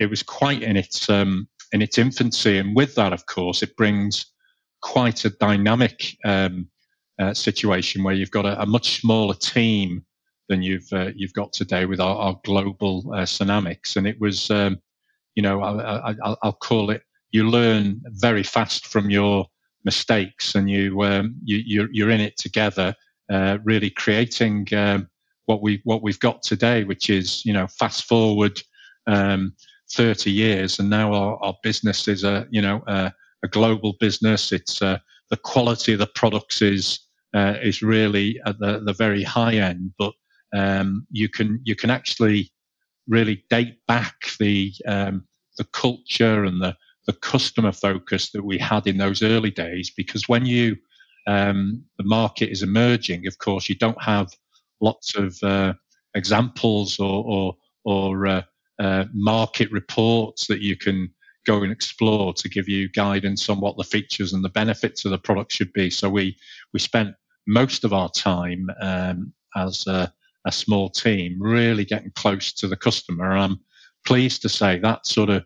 it 0.00 0.10
was 0.10 0.24
quite 0.24 0.64
in 0.64 0.76
its, 0.76 1.08
um, 1.08 1.46
in 1.72 1.80
its 1.80 1.96
infancy. 1.96 2.58
And 2.58 2.74
with 2.74 2.96
that, 2.96 3.12
of 3.12 3.26
course, 3.26 3.62
it 3.62 3.76
brings 3.76 4.33
quite 4.84 5.24
a 5.24 5.30
dynamic 5.30 6.14
um, 6.26 6.68
uh, 7.18 7.32
situation 7.32 8.04
where 8.04 8.14
you've 8.14 8.30
got 8.30 8.44
a, 8.44 8.60
a, 8.60 8.66
much 8.66 9.00
smaller 9.00 9.34
team 9.34 10.04
than 10.50 10.62
you've 10.62 10.86
uh, 10.92 11.10
you've 11.16 11.32
got 11.32 11.52
today 11.54 11.86
with 11.86 12.00
our, 12.00 12.16
our 12.16 12.40
global 12.44 13.02
uh, 13.14 13.26
and 13.40 14.06
it 14.06 14.20
was, 14.20 14.50
um, 14.50 14.78
you 15.34 15.42
know, 15.42 15.62
I, 15.62 16.14
will 16.44 16.52
call 16.52 16.90
it. 16.90 17.02
You 17.32 17.48
learn 17.48 18.02
very 18.08 18.42
fast 18.42 18.86
from 18.86 19.08
your 19.08 19.46
mistakes, 19.84 20.54
and 20.54 20.68
you 20.68 21.02
um, 21.02 21.34
you 21.42 21.62
you're, 21.64 21.88
you're, 21.90 22.10
in 22.10 22.20
it 22.20 22.36
together, 22.36 22.94
uh, 23.32 23.58
really 23.64 23.90
creating 23.90 24.68
um, 24.76 25.08
what 25.46 25.62
we 25.62 25.80
what 25.84 26.02
we've 26.02 26.20
got 26.20 26.42
today, 26.42 26.84
which 26.84 27.08
is 27.08 27.44
you 27.44 27.54
know 27.54 27.66
fast 27.66 28.04
forward. 28.04 28.60
Um, 29.06 29.54
30 29.92 30.30
years 30.30 30.78
and 30.78 30.88
now 30.88 31.12
our, 31.12 31.36
our 31.44 31.54
business 31.62 32.08
is 32.08 32.24
a 32.24 32.46
you 32.50 32.62
know 32.62 32.82
global 33.48 33.94
business. 34.00 34.52
It's 34.52 34.82
uh, 34.82 34.98
the 35.30 35.36
quality 35.36 35.92
of 35.94 35.98
the 35.98 36.06
products 36.06 36.62
is 36.62 37.00
uh, 37.34 37.54
is 37.62 37.82
really 37.82 38.40
at 38.46 38.58
the, 38.58 38.80
the 38.84 38.92
very 38.92 39.22
high 39.22 39.54
end, 39.54 39.92
but 39.98 40.12
um, 40.54 41.06
you 41.10 41.28
can 41.28 41.60
you 41.64 41.74
can 41.74 41.90
actually 41.90 42.52
really 43.08 43.44
date 43.50 43.76
back 43.86 44.14
the 44.38 44.72
um, 44.86 45.24
the 45.58 45.64
culture 45.64 46.44
and 46.44 46.60
the 46.60 46.76
the 47.06 47.12
customer 47.12 47.72
focus 47.72 48.30
that 48.30 48.44
we 48.44 48.56
had 48.56 48.86
in 48.86 48.96
those 48.96 49.22
early 49.22 49.50
days. 49.50 49.90
Because 49.94 50.28
when 50.28 50.46
you 50.46 50.76
um, 51.26 51.84
the 51.98 52.04
market 52.04 52.50
is 52.50 52.62
emerging, 52.62 53.26
of 53.26 53.38
course, 53.38 53.68
you 53.68 53.74
don't 53.74 54.02
have 54.02 54.30
lots 54.80 55.16
of 55.16 55.36
uh, 55.42 55.74
examples 56.14 56.98
or 56.98 57.24
or, 57.26 57.56
or 57.84 58.26
uh, 58.26 58.42
uh, 58.78 59.04
market 59.12 59.70
reports 59.70 60.46
that 60.46 60.60
you 60.60 60.76
can 60.76 61.10
go 61.46 61.62
and 61.62 61.72
explore 61.72 62.32
to 62.34 62.48
give 62.48 62.68
you 62.68 62.88
guidance 62.90 63.48
on 63.48 63.60
what 63.60 63.76
the 63.76 63.84
features 63.84 64.32
and 64.32 64.44
the 64.44 64.48
benefits 64.48 65.04
of 65.04 65.10
the 65.10 65.18
product 65.18 65.52
should 65.52 65.72
be. 65.72 65.90
So 65.90 66.08
we 66.08 66.36
we 66.72 66.80
spent 66.80 67.14
most 67.46 67.84
of 67.84 67.92
our 67.92 68.10
time 68.10 68.70
um, 68.80 69.32
as 69.56 69.86
a, 69.86 70.12
a, 70.46 70.52
small 70.52 70.88
team 70.88 71.36
really 71.38 71.84
getting 71.84 72.10
close 72.14 72.52
to 72.54 72.66
the 72.66 72.76
customer. 72.76 73.32
And 73.32 73.40
I'm 73.40 73.60
pleased 74.06 74.40
to 74.42 74.48
say 74.48 74.78
that 74.78 75.06
sort 75.06 75.28
of 75.28 75.44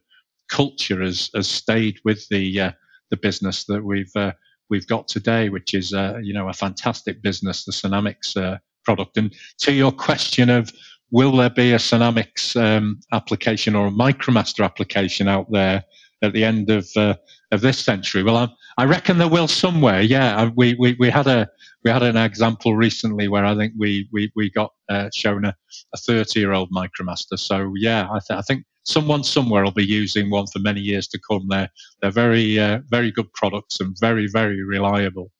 culture 0.48 1.02
has, 1.02 1.28
has 1.34 1.48
stayed 1.48 1.98
with 2.04 2.26
the 2.28 2.60
uh, 2.60 2.72
the 3.10 3.16
business 3.16 3.64
that 3.64 3.84
we've 3.84 4.14
uh, 4.16 4.32
we've 4.70 4.86
got 4.86 5.08
today, 5.08 5.48
which 5.48 5.74
is 5.74 5.92
uh, 5.92 6.18
you 6.22 6.34
know 6.34 6.48
a 6.48 6.52
fantastic 6.52 7.22
business, 7.22 7.64
the 7.64 7.72
SINAMICS 7.72 8.36
uh, 8.36 8.58
product. 8.84 9.16
And 9.16 9.34
to 9.58 9.72
your 9.72 9.92
question 9.92 10.50
of 10.50 10.72
will 11.10 11.36
there 11.36 11.50
be 11.50 11.72
a 11.72 11.78
SINAMICS 11.78 12.56
um, 12.56 13.00
application 13.12 13.74
or 13.74 13.86
a 13.86 13.90
MicroMaster 13.90 14.64
application 14.64 15.28
out 15.28 15.50
there 15.50 15.84
at 16.22 16.32
the 16.32 16.44
end 16.44 16.70
of 16.70 16.88
uh, 16.96 17.14
of 17.50 17.60
this 17.60 17.78
century? 17.78 18.22
Well, 18.22 18.36
I, 18.36 18.48
I, 18.76 18.84
reckon 18.84 19.18
there 19.18 19.28
will 19.28 19.48
somewhere. 19.48 20.00
Yeah, 20.00 20.50
we, 20.56 20.76
we, 20.78 20.96
we 20.98 21.10
had 21.10 21.26
a 21.26 21.48
we 21.84 21.90
had 21.90 22.02
an 22.02 22.16
example 22.16 22.76
recently 22.76 23.28
where 23.28 23.44
I 23.44 23.56
think 23.56 23.72
we 23.78 24.08
we, 24.12 24.30
we 24.36 24.50
got 24.50 24.72
uh, 24.88 25.08
shown 25.14 25.44
a, 25.44 25.54
a 25.94 25.98
30 25.98 26.40
year 26.40 26.52
old 26.52 26.70
MicroMaster. 26.72 27.38
So 27.38 27.72
yeah, 27.76 28.08
I, 28.10 28.18
th- 28.26 28.38
I 28.38 28.42
think 28.42 28.64
someone 28.84 29.24
somewhere 29.24 29.64
will 29.64 29.70
be 29.70 29.86
using 29.86 30.30
one 30.30 30.46
for 30.46 30.58
many 30.58 30.80
years 30.80 31.08
to 31.08 31.20
come. 31.28 31.46
They're 31.48 31.70
they're 32.00 32.10
very 32.10 32.58
uh, 32.58 32.80
very 32.90 33.10
good 33.10 33.32
products 33.32 33.80
and 33.80 33.96
very 34.00 34.28
very 34.28 34.62
reliable 34.62 35.30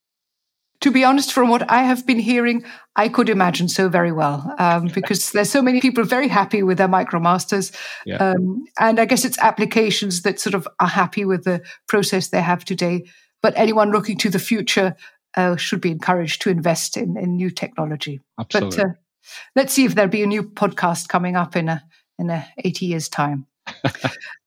to 0.81 0.91
be 0.91 1.05
honest, 1.05 1.33
from 1.33 1.49
what 1.49 1.69
I 1.71 1.83
have 1.83 2.07
been 2.07 2.19
hearing, 2.19 2.65
I 2.95 3.09
could 3.09 3.29
imagine 3.29 3.69
so 3.69 3.89
very 3.89 4.13
well 4.13 4.55
um, 4.59 4.89
because 4.95 5.33
there's 5.33 5.51
so 5.51 5.63
many 5.63 5.81
people 5.81 6.05
very 6.05 6.29
happy 6.29 6.63
with 6.63 6.79
their 6.79 6.89
MicroMasters. 6.89 7.75
Yeah. 8.07 8.17
Um, 8.17 8.65
and 8.79 9.01
I 9.01 9.05
guess 9.05 9.25
it's 9.25 9.39
applications 9.39 10.23
that 10.23 10.41
sort 10.41 10.55
of 10.55 10.69
are 10.81 10.89
happy 10.89 11.25
with 11.25 11.45
the 11.45 11.63
process 11.89 12.29
they 12.29 12.43
have 12.43 12.65
today. 12.65 13.05
But 13.43 13.55
anyone 13.57 13.91
looking 13.91 14.19
to 14.19 14.31
the 14.31 14.39
future 14.39 14.97
uh, 15.37 15.57
should 15.57 15.81
be 15.81 15.91
encouraged 15.91 16.43
to 16.43 16.51
invest 16.51 16.97
in, 16.97 17.17
in 17.17 17.37
new 17.37 17.51
technology. 17.51 18.21
Absolutely. 18.39 18.77
But 18.77 18.87
uh, 18.87 18.93
let's 19.57 19.73
see 19.73 19.85
if 19.85 19.95
there'll 19.95 20.11
be 20.11 20.23
a 20.23 20.27
new 20.27 20.43
podcast 20.43 21.09
coming 21.09 21.37
up 21.37 21.57
in 21.57 21.69
a 21.69 21.83
in 22.19 22.31
a 22.31 22.47
80 22.59 22.87
years 22.87 23.09
time. 23.09 23.47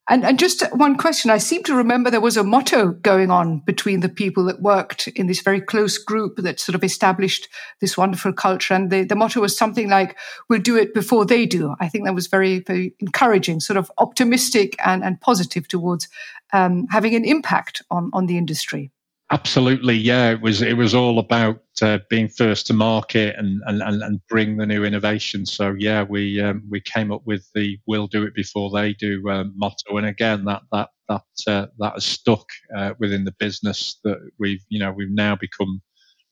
And, 0.10 0.26
and 0.26 0.40
just 0.40 0.64
one 0.76 0.98
question. 0.98 1.30
I 1.30 1.38
seem 1.38 1.64
to 1.64 1.76
remember 1.76 2.10
there 2.10 2.20
was 2.20 2.36
a 2.36 2.44
motto 2.44 2.90
going 2.92 3.30
on 3.30 3.60
between 3.60 4.00
the 4.00 4.10
people 4.10 4.44
that 4.46 4.62
worked 4.62 5.08
in 5.10 5.28
this 5.28 5.42
very 5.42 5.62
close 5.62 5.98
group 5.98 6.38
that 6.38 6.60
sort 6.60 6.76
of 6.76 6.84
established 6.84 7.48
this 7.80 7.98
wonderful 7.98 8.34
culture. 8.34 8.74
And 8.74 8.90
the, 8.90 9.04
the 9.04 9.16
motto 9.16 9.42
was 9.42 9.56
something 9.56 9.90
like, 9.90 10.18
we'll 10.50 10.60
do 10.60 10.76
it 10.76 10.94
before 10.94 11.26
they 11.26 11.46
do. 11.46 11.76
I 11.80 11.88
think 11.88 12.06
that 12.06 12.16
was 12.16 12.28
very, 12.28 12.60
very 12.60 12.96
encouraging, 13.00 13.60
sort 13.60 13.78
of 13.78 13.92
optimistic 14.00 14.76
and, 14.84 15.04
and 15.04 15.22
positive 15.22 15.68
towards 15.68 16.08
um, 16.52 16.88
having 16.90 17.16
an 17.16 17.24
impact 17.24 17.84
on, 17.92 18.10
on 18.12 18.26
the 18.26 18.38
industry. 18.38 18.92
Absolutely, 19.32 19.96
yeah. 19.96 20.32
It 20.32 20.42
was 20.42 20.62
it 20.62 20.76
was 20.76 20.94
all 20.94 21.18
about 21.18 21.62
uh, 21.82 22.00
being 22.10 22.28
first 22.28 22.68
to 22.68 22.74
market 22.74 23.36
and, 23.38 23.62
and, 23.66 23.82
and 24.04 24.20
bring 24.28 24.58
the 24.58 24.66
new 24.66 24.84
innovation. 24.84 25.46
So 25.46 25.74
yeah, 25.80 26.04
we 26.04 26.42
um, 26.42 26.64
we 26.70 26.82
came 26.82 27.12
up 27.14 27.22
with 27.26 27.48
the 27.56 27.78
"We'll 27.88 28.08
do 28.08 28.24
it 28.24 28.36
before 28.36 28.70
they 28.72 28.94
do" 28.94 29.28
uh, 29.30 29.46
motto, 29.56 29.96
and 29.98 30.06
again 30.06 30.44
that 30.46 30.64
that 30.74 30.90
that 31.08 31.22
uh, 31.48 31.68
that 31.80 31.94
has 31.94 32.06
stuck 32.06 32.46
uh, 32.76 32.94
within 33.00 33.24
the 33.24 33.34
business. 33.40 34.00
That 34.04 34.18
we've 34.38 34.64
you 34.68 34.80
know 34.80 34.92
we've 34.92 35.10
now 35.12 35.38
become 35.38 35.82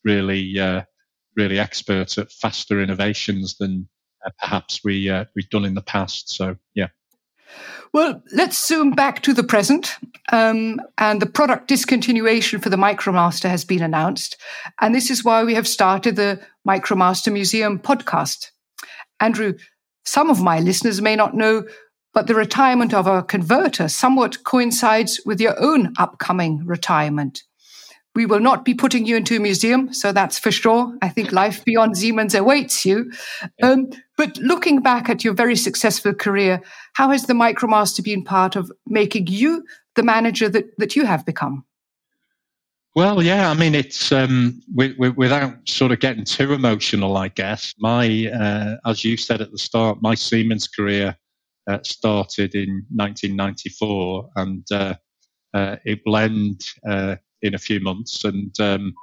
really 0.04 0.60
uh, 0.60 0.82
really 1.38 1.58
experts 1.60 2.18
at 2.18 2.32
faster 2.32 2.82
innovations 2.82 3.56
than 3.60 3.88
uh, 4.26 4.32
perhaps 4.42 4.82
we 4.84 5.10
we've 5.38 5.50
done 5.50 5.64
in 5.66 5.76
the 5.76 5.82
past. 5.84 6.32
So 6.36 6.58
yeah. 6.76 6.88
Well, 7.94 8.22
let's 8.32 8.68
zoom 8.68 8.92
back 8.92 9.22
to 9.24 9.34
the 9.34 9.44
present. 9.44 9.98
Um, 10.32 10.80
and 10.98 11.22
the 11.22 11.26
product 11.26 11.70
discontinuation 11.70 12.62
for 12.62 12.70
the 12.70 12.78
MicroMaster 12.78 13.50
has 13.50 13.66
been 13.66 13.82
announced. 13.82 14.38
And 14.80 14.94
this 14.94 15.10
is 15.10 15.24
why 15.24 15.44
we 15.44 15.56
have 15.56 15.68
started 15.68 16.16
the 16.16 16.40
MicroMaster 16.68 17.34
Museum 17.34 17.80
podcast. 17.80 18.52
Andrew, 19.20 19.54
some 20.06 20.30
of 20.30 20.42
my 20.42 20.60
listeners 20.60 21.02
may 21.02 21.16
not 21.16 21.36
know, 21.36 21.66
but 22.14 22.28
the 22.28 22.36
retirement 22.36 22.94
of 22.94 23.08
a 23.08 23.24
converter 23.24 23.88
somewhat 23.88 24.44
coincides 24.44 25.22
with 25.26 25.42
your 25.42 25.60
own 25.60 25.94
upcoming 25.98 26.66
retirement. 26.66 27.44
We 28.20 28.26
will 28.26 28.42
not 28.42 28.66
be 28.66 28.74
putting 28.74 29.06
you 29.06 29.16
into 29.16 29.38
a 29.38 29.40
museum, 29.40 29.94
so 29.94 30.12
that's 30.12 30.38
for 30.38 30.52
sure. 30.52 30.94
I 31.02 31.08
think 31.08 31.32
life 31.42 31.64
beyond 31.64 31.96
Siemens 31.96 32.36
awaits 32.36 32.86
you. 32.86 33.10
Um, 33.64 33.92
but 34.18 34.36
looking 34.40 34.82
back 34.82 35.10
at 35.10 35.24
your 35.24 35.34
very 35.34 35.56
successful 35.56 36.14
career, 36.14 36.62
how 36.96 37.12
has 37.12 37.28
the 37.28 37.34
MicroMaster 37.34 38.04
been 38.04 38.26
part 38.26 38.58
of 38.58 38.70
making 38.86 39.28
you 39.28 39.64
the 39.96 40.04
manager 40.04 40.50
that, 40.50 40.66
that 40.80 40.98
you 40.98 41.06
have 41.06 41.26
become? 41.26 41.64
Well, 42.94 43.24
yeah, 43.24 43.50
I 43.50 43.54
mean, 43.54 43.74
it's 43.74 44.12
um, 44.12 44.62
without 44.76 45.54
sort 45.70 45.94
of 45.94 46.02
getting 46.02 46.26
too 46.26 46.52
emotional, 46.52 47.16
I 47.16 47.30
guess. 47.30 47.74
My, 47.80 48.30
uh, 48.34 48.76
as 48.86 49.06
you 49.06 49.16
said 49.16 49.40
at 49.40 49.54
the 49.54 49.58
start, 49.58 50.02
my 50.02 50.14
Siemens 50.14 50.68
career 50.68 51.16
uh, 51.70 51.80
started 51.84 52.54
in 52.54 52.86
1994, 52.90 54.30
and 54.36 54.66
uh, 54.74 54.96
uh, 55.54 55.78
it 55.86 56.02
will 56.06 56.18
end 56.18 56.60
uh, 56.86 57.16
in 57.42 57.56
a 57.56 57.60
few 57.60 57.80
months. 57.80 58.24
And 58.26 58.58
um, 58.60 58.94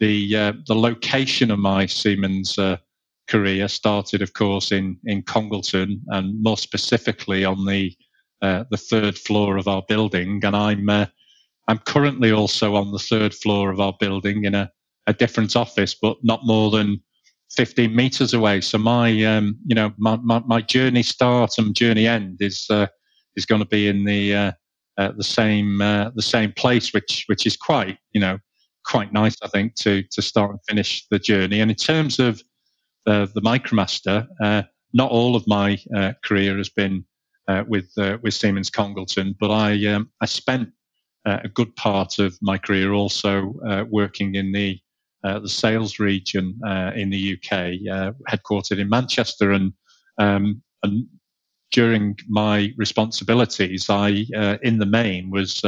the 0.00 0.36
uh, 0.36 0.52
the 0.66 0.74
location 0.74 1.50
of 1.50 1.58
my 1.58 1.86
Siemens 1.86 2.58
career 3.28 3.68
started, 3.68 4.22
of 4.22 4.32
course, 4.34 4.72
in 4.72 4.98
in 5.04 5.22
Congleton, 5.22 6.02
and 6.08 6.42
more 6.42 6.58
specifically 6.58 7.44
on 7.44 7.64
the 7.66 7.96
the 8.42 8.82
third 8.90 9.18
floor 9.18 9.56
of 9.56 9.68
our 9.68 9.82
building. 9.88 10.44
And 10.44 10.54
I'm 10.56 10.88
I'm 11.68 11.78
currently 11.78 12.30
also 12.30 12.76
on 12.76 12.92
the 12.92 12.98
third 12.98 13.34
floor 13.34 13.70
of 13.70 13.80
our 13.80 13.94
building 13.98 14.44
in 14.44 14.54
a, 14.54 14.70
a 15.06 15.12
different 15.12 15.56
office, 15.56 15.94
but 15.94 16.16
not 16.22 16.44
more 16.44 16.70
than 16.70 17.00
15 17.52 17.94
meters 17.94 18.34
away. 18.34 18.60
So 18.60 18.78
my, 18.78 19.24
um, 19.24 19.58
you 19.66 19.74
know, 19.74 19.92
my, 19.98 20.16
my, 20.16 20.40
my, 20.46 20.60
journey 20.60 21.02
start 21.02 21.58
and 21.58 21.74
journey 21.74 22.06
end 22.06 22.38
is 22.40 22.66
uh, 22.70 22.86
is 23.36 23.46
going 23.46 23.60
to 23.60 23.68
be 23.68 23.88
in 23.88 24.04
the 24.04 24.34
uh, 24.98 25.02
uh, 25.02 25.12
the 25.16 25.24
same 25.24 25.80
uh, 25.80 26.10
the 26.14 26.22
same 26.22 26.52
place, 26.52 26.92
which 26.92 27.24
which 27.26 27.46
is 27.46 27.56
quite, 27.56 27.98
you 28.12 28.20
know, 28.20 28.38
quite 28.84 29.12
nice, 29.12 29.36
I 29.42 29.48
think, 29.48 29.74
to 29.76 30.02
to 30.02 30.22
start 30.22 30.50
and 30.50 30.60
finish 30.68 31.06
the 31.10 31.18
journey. 31.18 31.60
And 31.60 31.70
in 31.70 31.76
terms 31.76 32.18
of 32.18 32.42
the 33.04 33.30
the 33.34 33.42
MicroMaster, 33.42 34.26
uh, 34.42 34.62
not 34.92 35.10
all 35.10 35.36
of 35.36 35.46
my 35.46 35.78
uh, 35.94 36.12
career 36.24 36.56
has 36.56 36.68
been 36.68 37.04
with 37.66 37.90
with 37.96 38.34
Siemens 38.34 38.70
Congleton, 38.70 39.36
but 39.38 39.50
I 39.50 39.86
um, 39.86 40.10
I 40.20 40.26
spent 40.26 40.70
uh, 41.26 41.40
a 41.44 41.48
good 41.48 41.74
part 41.76 42.18
of 42.18 42.38
my 42.40 42.56
career 42.56 42.92
also 42.92 43.54
uh, 43.66 43.84
working 43.88 44.36
in 44.36 44.52
the 44.52 44.78
uh, 45.24 45.40
the 45.40 45.48
sales 45.48 45.98
region 45.98 46.58
in 46.94 47.10
the 47.10 47.34
UK, 47.34 48.12
headquartered 48.28 48.78
in 48.78 48.88
Manchester, 48.88 49.50
and 49.50 49.72
um, 50.18 50.62
and 50.82 51.06
during 51.72 52.16
my 52.28 52.72
responsibilities, 52.76 53.90
I 53.90 54.26
in 54.62 54.78
the 54.78 54.86
main 54.86 55.30
was 55.30 55.62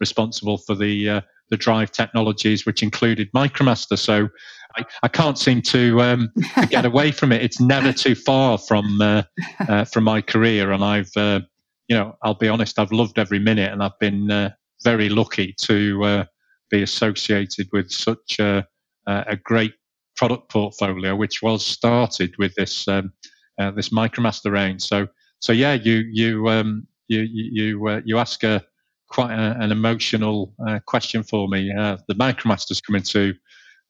responsible 0.00 0.58
for 0.58 0.74
the 0.74 1.22
the 1.50 1.56
drive 1.56 1.92
technologies, 1.92 2.66
which 2.66 2.82
included 2.82 3.30
MicroMaster. 3.32 3.98
So 3.98 4.28
I, 4.76 4.84
I 5.02 5.08
can't 5.08 5.38
seem 5.38 5.62
to, 5.62 6.00
um, 6.00 6.32
to, 6.58 6.66
get 6.66 6.84
away 6.84 7.12
from 7.12 7.32
it. 7.32 7.42
It's 7.42 7.60
never 7.60 7.92
too 7.92 8.14
far 8.14 8.58
from 8.58 9.00
uh, 9.00 9.22
uh, 9.68 9.84
from 9.84 10.04
my 10.04 10.20
career, 10.20 10.72
and 10.72 10.84
I've, 10.84 11.10
uh, 11.16 11.40
you 11.88 11.96
know, 11.96 12.16
I'll 12.22 12.34
be 12.34 12.48
honest, 12.48 12.78
I've 12.78 12.92
loved 12.92 13.18
every 13.18 13.38
minute, 13.38 13.72
and 13.72 13.82
I've 13.82 13.98
been 14.00 14.52
very 14.82 15.08
lucky 15.08 15.54
to 15.62 16.04
uh, 16.04 16.24
be 16.70 16.82
associated 16.82 17.68
with 17.72 17.90
such 17.90 18.38
a, 18.38 18.66
a, 19.06 19.36
great 19.36 19.72
product 20.16 20.50
portfolio, 20.50 21.16
which 21.16 21.42
was 21.42 21.64
started 21.64 22.34
with 22.38 22.54
this 22.56 22.88
um, 22.88 23.12
uh, 23.60 23.70
this 23.70 23.90
MicroMaster 23.90 24.50
range. 24.52 24.82
So 24.82 25.06
so 25.40 25.52
yeah, 25.52 25.74
you 25.74 26.04
you 26.12 26.48
um, 26.48 26.86
you 27.08 27.26
you 27.30 27.88
uh, 27.88 28.00
you 28.04 28.18
ask 28.18 28.42
a 28.42 28.64
quite 29.08 29.32
a, 29.32 29.56
an 29.60 29.70
emotional 29.70 30.54
uh, 30.66 30.80
question 30.86 31.22
for 31.22 31.48
me. 31.48 31.72
Uh, 31.72 31.96
the 32.08 32.14
MicroMaster's 32.14 32.80
coming 32.80 33.02
to 33.02 33.34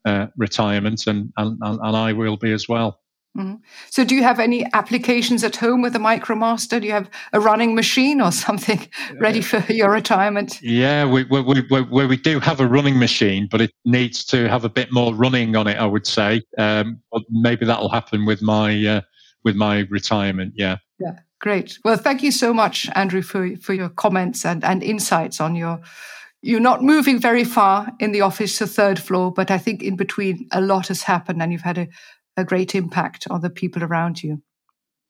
uh, 0.04 0.26
retirement, 0.36 1.06
and, 1.06 1.32
and 1.36 1.58
and 1.62 1.96
I 1.96 2.12
will 2.12 2.36
be 2.36 2.52
as 2.52 2.68
well. 2.68 3.00
Mm-hmm. 3.36 3.56
So, 3.90 4.04
do 4.04 4.14
you 4.14 4.22
have 4.22 4.38
any 4.38 4.64
applications 4.74 5.42
at 5.42 5.56
home 5.56 5.82
with 5.82 5.96
a 5.96 5.98
MicroMaster? 5.98 6.80
Do 6.80 6.86
you 6.86 6.92
have 6.92 7.10
a 7.32 7.40
running 7.40 7.74
machine 7.74 8.20
or 8.20 8.30
something 8.30 8.88
ready 9.18 9.40
for 9.40 9.60
your 9.72 9.90
retirement? 9.90 10.62
Yeah, 10.62 11.04
we, 11.04 11.24
we, 11.24 11.40
we, 11.40 12.06
we, 12.06 12.16
do 12.16 12.38
have 12.38 12.60
a 12.60 12.66
running 12.66 12.96
machine, 12.96 13.48
but 13.50 13.60
it 13.60 13.72
needs 13.84 14.24
to 14.26 14.48
have 14.48 14.64
a 14.64 14.68
bit 14.68 14.92
more 14.92 15.12
running 15.14 15.56
on 15.56 15.66
it. 15.66 15.78
I 15.78 15.86
would 15.86 16.06
say. 16.06 16.42
Um, 16.58 17.00
maybe 17.28 17.66
that'll 17.66 17.88
happen 17.88 18.24
with 18.24 18.40
my 18.40 18.86
uh, 18.86 19.00
with 19.42 19.56
my 19.56 19.80
retirement. 19.90 20.54
Yeah. 20.56 20.76
Yeah. 21.00 21.18
Great. 21.44 21.78
Well, 21.84 21.98
thank 21.98 22.22
you 22.22 22.32
so 22.32 22.54
much, 22.54 22.88
Andrew, 22.94 23.20
for 23.20 23.54
for 23.56 23.74
your 23.74 23.90
comments 23.90 24.46
and 24.46 24.64
and 24.64 24.82
insights 24.82 25.42
on 25.42 25.54
your 25.54 25.78
you're 26.40 26.58
not 26.58 26.82
moving 26.82 27.20
very 27.20 27.44
far 27.44 27.92
in 28.00 28.12
the 28.12 28.22
office 28.22 28.56
to 28.56 28.66
third 28.66 28.98
floor, 28.98 29.30
but 29.30 29.50
I 29.50 29.58
think 29.58 29.82
in 29.82 29.94
between 29.94 30.48
a 30.52 30.62
lot 30.62 30.88
has 30.88 31.02
happened 31.02 31.42
and 31.42 31.52
you've 31.52 31.60
had 31.60 31.76
a, 31.76 31.88
a 32.38 32.44
great 32.44 32.74
impact 32.74 33.26
on 33.28 33.42
the 33.42 33.50
people 33.50 33.84
around 33.84 34.22
you. 34.22 34.42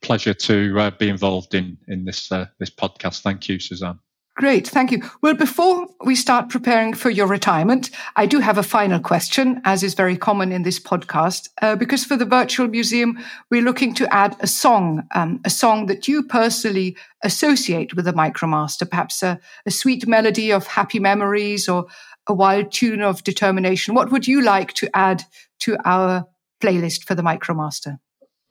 Pleasure 0.03 0.35
to 0.35 0.77
uh, 0.81 0.90
be 0.99 1.09
involved 1.09 1.55
in 1.55 1.79
in 1.87 2.05
this 2.05 2.33
uh, 2.33 2.47
this 2.59 2.70
podcast. 2.70 3.23
Thank 3.23 3.49
you, 3.49 3.61
Susanne. 3.61 4.01
Great, 4.37 4.66
thank 4.66 4.90
you. 4.90 5.01
Well, 5.23 5.35
before 5.35 5.87
we 6.05 6.16
start 6.16 6.49
preparing 6.49 6.92
for 6.92 7.09
your 7.09 7.29
retirement, 7.29 7.90
I 8.16 8.27
do 8.27 8.40
have 8.40 8.59
a 8.59 8.64
final 8.64 8.99
question, 8.99 9.61
as 9.64 9.85
is 9.85 9.94
very 9.94 10.16
common 10.16 10.51
in 10.51 10.64
this 10.64 10.81
podcast, 10.81 11.49
uh, 11.62 11.77
because 11.77 12.05
for 12.05 12.16
the 12.16 12.25
virtual 12.25 12.66
museum, 12.66 13.16
we're 13.49 13.62
looking 13.62 13.94
to 13.94 14.12
add 14.12 14.37
a 14.40 14.49
song, 14.49 15.07
um, 15.14 15.40
a 15.44 15.51
song 15.51 15.87
that 15.87 16.09
you 16.09 16.25
personally 16.25 16.97
associate 17.23 17.94
with 17.94 18.07
the 18.07 18.12
MicroMaster, 18.12 18.90
perhaps 18.90 19.23
a, 19.23 19.38
a 19.66 19.70
sweet 19.70 20.09
melody 20.09 20.51
of 20.51 20.66
happy 20.66 20.99
memories 20.99 21.68
or 21.68 21.87
a 22.27 22.35
wild 22.35 22.73
tune 22.73 23.03
of 23.03 23.23
determination. 23.23 23.94
What 23.94 24.11
would 24.11 24.27
you 24.27 24.42
like 24.42 24.75
to 24.75 24.90
add 24.97 25.23
to 25.61 25.77
our 25.85 26.27
playlist 26.61 27.05
for 27.05 27.14
the 27.14 27.23
MicroMaster? 27.23 28.01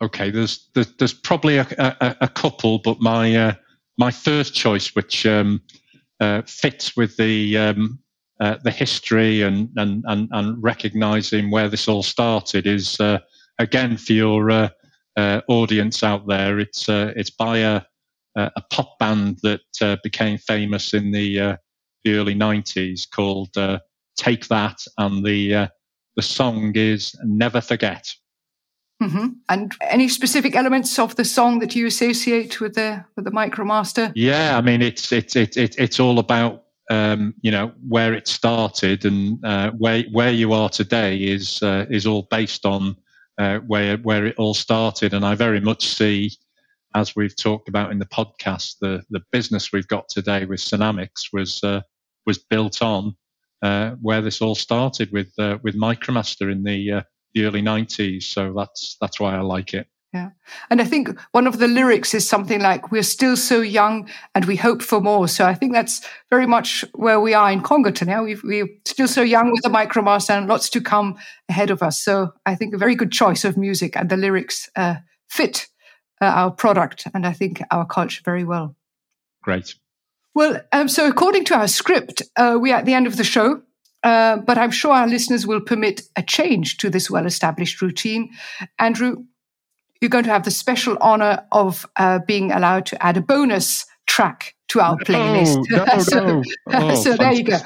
Okay, 0.01 0.31
there's 0.31 0.69
there's, 0.73 1.13
probably 1.13 1.57
a, 1.57 1.67
a, 1.77 2.15
a, 2.21 2.27
couple, 2.27 2.79
but 2.79 2.99
my 2.99 3.35
uh, 3.35 3.53
my 3.97 4.11
first 4.11 4.53
choice, 4.53 4.95
which 4.95 5.25
um, 5.25 5.61
uh, 6.19 6.41
fits 6.45 6.95
with 6.95 7.15
the 7.17 7.57
um, 7.57 7.99
uh, 8.39 8.57
the 8.63 8.71
history 8.71 9.41
and, 9.41 9.69
and 9.75 10.03
and 10.07 10.29
and 10.31 10.61
recognizing 10.63 11.51
where 11.51 11.69
this 11.69 11.87
all 11.87 12.03
started, 12.03 12.67
is 12.67 12.99
uh, 12.99 13.19
again 13.59 13.97
for 13.97 14.13
your 14.13 14.49
uh, 14.49 14.69
uh, 15.17 15.41
audience 15.47 16.03
out 16.03 16.27
there. 16.27 16.59
It's 16.59 16.87
it's 16.89 17.29
by 17.29 17.59
a 17.59 17.81
a 18.35 18.61
pop 18.71 18.97
band 18.97 19.37
that 19.43 19.99
became 20.03 20.37
famous 20.39 20.93
in 20.93 21.11
the 21.11 21.57
the 22.03 22.15
early 22.15 22.35
'90s 22.35 23.09
called 23.09 23.53
Take 24.17 24.47
That, 24.47 24.79
and 24.97 25.23
the 25.25 25.69
the 26.15 26.21
song 26.21 26.71
is 26.75 27.15
Never 27.23 27.61
Forget. 27.61 28.13
Mm-hmm. 29.03 29.27
And 29.49 29.73
any 29.81 30.07
specific 30.07 30.55
elements 30.55 30.97
of 30.97 31.15
the 31.15 31.25
song 31.25 31.59
that 31.59 31.75
you 31.75 31.85
associate 31.85 32.61
with 32.61 32.75
the 32.75 33.03
with 33.15 33.25
the 33.25 33.31
MicroMaster? 33.31 34.11
Yeah, 34.15 34.57
I 34.57 34.61
mean 34.61 34.81
it's 34.81 35.11
it's 35.11 35.35
it's 35.35 35.57
it's 35.57 35.99
all 35.99 36.19
about 36.19 36.63
um, 36.89 37.33
you 37.41 37.51
know 37.51 37.73
where 37.87 38.13
it 38.13 38.27
started 38.27 39.05
and 39.05 39.43
uh, 39.43 39.71
where 39.71 40.03
where 40.11 40.31
you 40.31 40.53
are 40.53 40.69
today 40.69 41.17
is 41.17 41.61
uh, 41.61 41.85
is 41.89 42.07
all 42.07 42.27
based 42.31 42.65
on 42.65 42.95
uh, 43.37 43.59
where 43.59 43.97
where 43.97 44.25
it 44.25 44.35
all 44.37 44.53
started, 44.53 45.13
and 45.13 45.25
I 45.25 45.35
very 45.35 45.59
much 45.59 45.85
see, 45.85 46.31
as 46.95 47.15
we've 47.15 47.35
talked 47.35 47.67
about 47.67 47.91
in 47.91 47.99
the 47.99 48.05
podcast, 48.05 48.75
the 48.79 49.03
the 49.09 49.21
business 49.31 49.71
we've 49.73 49.87
got 49.87 50.07
today 50.07 50.45
with 50.45 50.59
SINAMICS 50.59 51.33
was 51.33 51.61
uh, 51.63 51.81
was 52.25 52.37
built 52.37 52.81
on 52.81 53.15
uh, 53.61 53.91
where 54.01 54.21
this 54.21 54.41
all 54.41 54.55
started 54.55 55.11
with 55.11 55.31
uh, 55.37 55.57
with 55.61 55.75
MicroMaster 55.75 56.51
in 56.51 56.63
the 56.63 57.03
the 57.33 57.45
early 57.45 57.61
'90s. 57.61 58.23
So 58.23 58.53
that's 58.53 58.97
that's 58.99 59.19
why 59.19 59.35
I 59.35 59.41
like 59.41 59.73
it. 59.73 59.87
Yeah, 60.13 60.29
and 60.69 60.79
I 60.79 60.85
think 60.85 61.19
one 61.31 61.47
of 61.47 61.57
the 61.57 61.67
lyrics 61.67 62.13
is 62.13 62.27
something 62.27 62.61
like 62.61 62.91
"We're 62.91 63.03
still 63.03 63.35
so 63.35 63.61
young 63.61 64.09
and 64.35 64.45
we 64.45 64.55
hope 64.55 64.81
for 64.81 65.01
more." 65.01 65.27
So 65.27 65.45
I 65.45 65.55
think 65.55 65.73
that's 65.73 66.07
very 66.29 66.45
much 66.45 66.85
where 66.93 67.19
we 67.19 67.33
are 67.33 67.51
in 67.51 67.61
Congleton. 67.61 68.09
Yeah, 68.09 68.21
we 68.21 68.37
we're 68.43 68.69
still 68.85 69.07
so 69.07 69.21
young 69.23 69.51
with 69.51 69.63
the 69.63 69.69
MicroMaster 69.69 70.37
and 70.37 70.47
lots 70.47 70.69
to 70.69 70.81
come 70.81 71.15
ahead 71.49 71.71
of 71.71 71.81
us. 71.81 71.99
So 71.99 72.33
I 72.45 72.55
think 72.55 72.73
a 72.73 72.77
very 72.77 72.95
good 72.95 73.11
choice 73.11 73.43
of 73.43 73.57
music 73.57 73.95
and 73.95 74.09
the 74.09 74.17
lyrics 74.17 74.69
uh, 74.75 74.95
fit 75.29 75.67
uh, 76.21 76.25
our 76.25 76.51
product 76.51 77.07
and 77.13 77.25
I 77.25 77.33
think 77.33 77.61
our 77.71 77.85
culture 77.85 78.21
very 78.23 78.43
well. 78.43 78.75
Great. 79.41 79.75
Well, 80.35 80.61
um, 80.71 80.87
so 80.87 81.07
according 81.07 81.45
to 81.45 81.55
our 81.55 81.67
script, 81.67 82.21
uh, 82.35 82.57
we're 82.59 82.75
at 82.75 82.85
the 82.85 82.93
end 82.93 83.07
of 83.07 83.17
the 83.17 83.23
show, 83.23 83.61
uh, 84.03 84.37
but 84.37 84.57
I'm 84.57 84.71
sure 84.71 84.93
our 84.93 85.07
listeners 85.07 85.47
will 85.47 85.61
permit 85.61 86.01
a 86.15 86.23
change 86.23 86.77
to 86.77 86.89
this 86.89 87.09
well 87.09 87.25
established 87.25 87.81
routine. 87.81 88.29
Andrew, 88.79 89.23
you're 90.01 90.09
going 90.09 90.25
to 90.25 90.31
have 90.31 90.43
the 90.43 90.51
special 90.51 90.97
honor 90.99 91.45
of 91.51 91.85
uh, 91.95 92.19
being 92.27 92.51
allowed 92.51 92.85
to 92.87 93.01
add 93.01 93.17
a 93.17 93.21
bonus 93.21 93.85
track 94.05 94.55
to 94.67 94.81
our 94.81 94.97
playlist. 94.97 95.63
No, 95.69 95.85
no, 95.85 95.99
so, 95.99 96.25
no. 96.25 96.43
Oh, 96.67 96.95
so 97.01 97.15
there 97.15 97.31
you 97.31 97.43
go. 97.43 97.57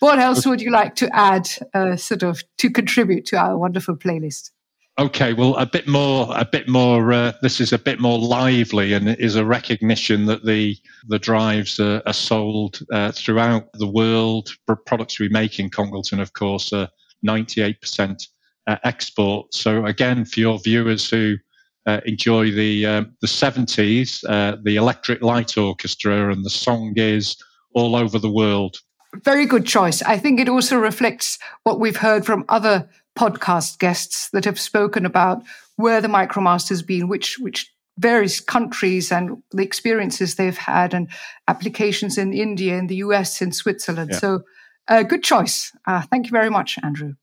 What 0.00 0.18
else 0.18 0.46
would 0.46 0.62
you 0.62 0.70
like 0.70 0.94
to 0.96 1.14
add, 1.14 1.48
uh, 1.74 1.96
sort 1.96 2.22
of, 2.22 2.42
to 2.58 2.70
contribute 2.70 3.26
to 3.26 3.36
our 3.36 3.58
wonderful 3.58 3.96
playlist? 3.96 4.50
Okay, 4.96 5.32
well, 5.32 5.56
a 5.56 5.66
bit 5.66 5.88
more, 5.88 6.28
a 6.38 6.44
bit 6.44 6.68
more. 6.68 7.12
Uh, 7.12 7.32
this 7.42 7.60
is 7.60 7.72
a 7.72 7.78
bit 7.78 7.98
more 7.98 8.16
lively, 8.16 8.92
and 8.92 9.08
is 9.08 9.34
a 9.34 9.44
recognition 9.44 10.26
that 10.26 10.44
the 10.44 10.76
the 11.08 11.18
drives 11.18 11.80
are, 11.80 12.00
are 12.06 12.12
sold 12.12 12.78
uh, 12.92 13.10
throughout 13.10 13.72
the 13.72 13.88
world. 13.88 14.50
Products 14.86 15.18
we 15.18 15.28
make 15.28 15.58
in 15.58 15.68
Congleton, 15.68 16.20
of 16.20 16.32
course, 16.34 16.72
are 16.72 16.88
ninety 17.24 17.60
eight 17.60 17.80
percent 17.80 18.28
uh, 18.68 18.76
export. 18.84 19.52
So 19.52 19.84
again, 19.84 20.24
for 20.24 20.38
your 20.38 20.60
viewers 20.60 21.10
who 21.10 21.38
uh, 21.86 22.00
enjoy 22.06 22.52
the 22.52 22.86
um, 22.86 23.16
the 23.20 23.26
seventies, 23.26 24.22
uh, 24.28 24.58
the 24.62 24.76
Electric 24.76 25.22
Light 25.22 25.58
Orchestra, 25.58 26.30
and 26.30 26.44
the 26.44 26.50
song 26.50 26.92
is 26.94 27.36
all 27.74 27.96
over 27.96 28.20
the 28.20 28.30
world. 28.30 28.76
Very 29.24 29.46
good 29.46 29.66
choice. 29.66 30.02
I 30.02 30.18
think 30.18 30.38
it 30.38 30.48
also 30.48 30.76
reflects 30.76 31.38
what 31.64 31.80
we've 31.80 31.96
heard 31.96 32.24
from 32.24 32.44
other 32.48 32.88
podcast 33.16 33.78
guests 33.78 34.30
that 34.30 34.44
have 34.44 34.58
spoken 34.58 35.06
about 35.06 35.42
where 35.76 36.00
the 36.00 36.08
MicroMaster's 36.08 36.82
been, 36.82 37.08
which 37.08 37.38
which 37.38 37.70
various 37.98 38.40
countries 38.40 39.12
and 39.12 39.42
the 39.52 39.62
experiences 39.62 40.34
they've 40.34 40.56
had, 40.56 40.94
and 40.94 41.08
applications 41.48 42.18
in 42.18 42.32
India, 42.32 42.76
in 42.76 42.88
the 42.88 42.96
US, 42.96 43.40
in 43.40 43.52
Switzerland. 43.52 44.10
Yeah. 44.12 44.18
So, 44.18 44.42
uh, 44.88 45.02
good 45.02 45.22
choice. 45.22 45.72
Uh, 45.86 46.02
thank 46.02 46.26
you 46.26 46.32
very 46.32 46.50
much, 46.50 46.78
Andrew. 46.82 47.14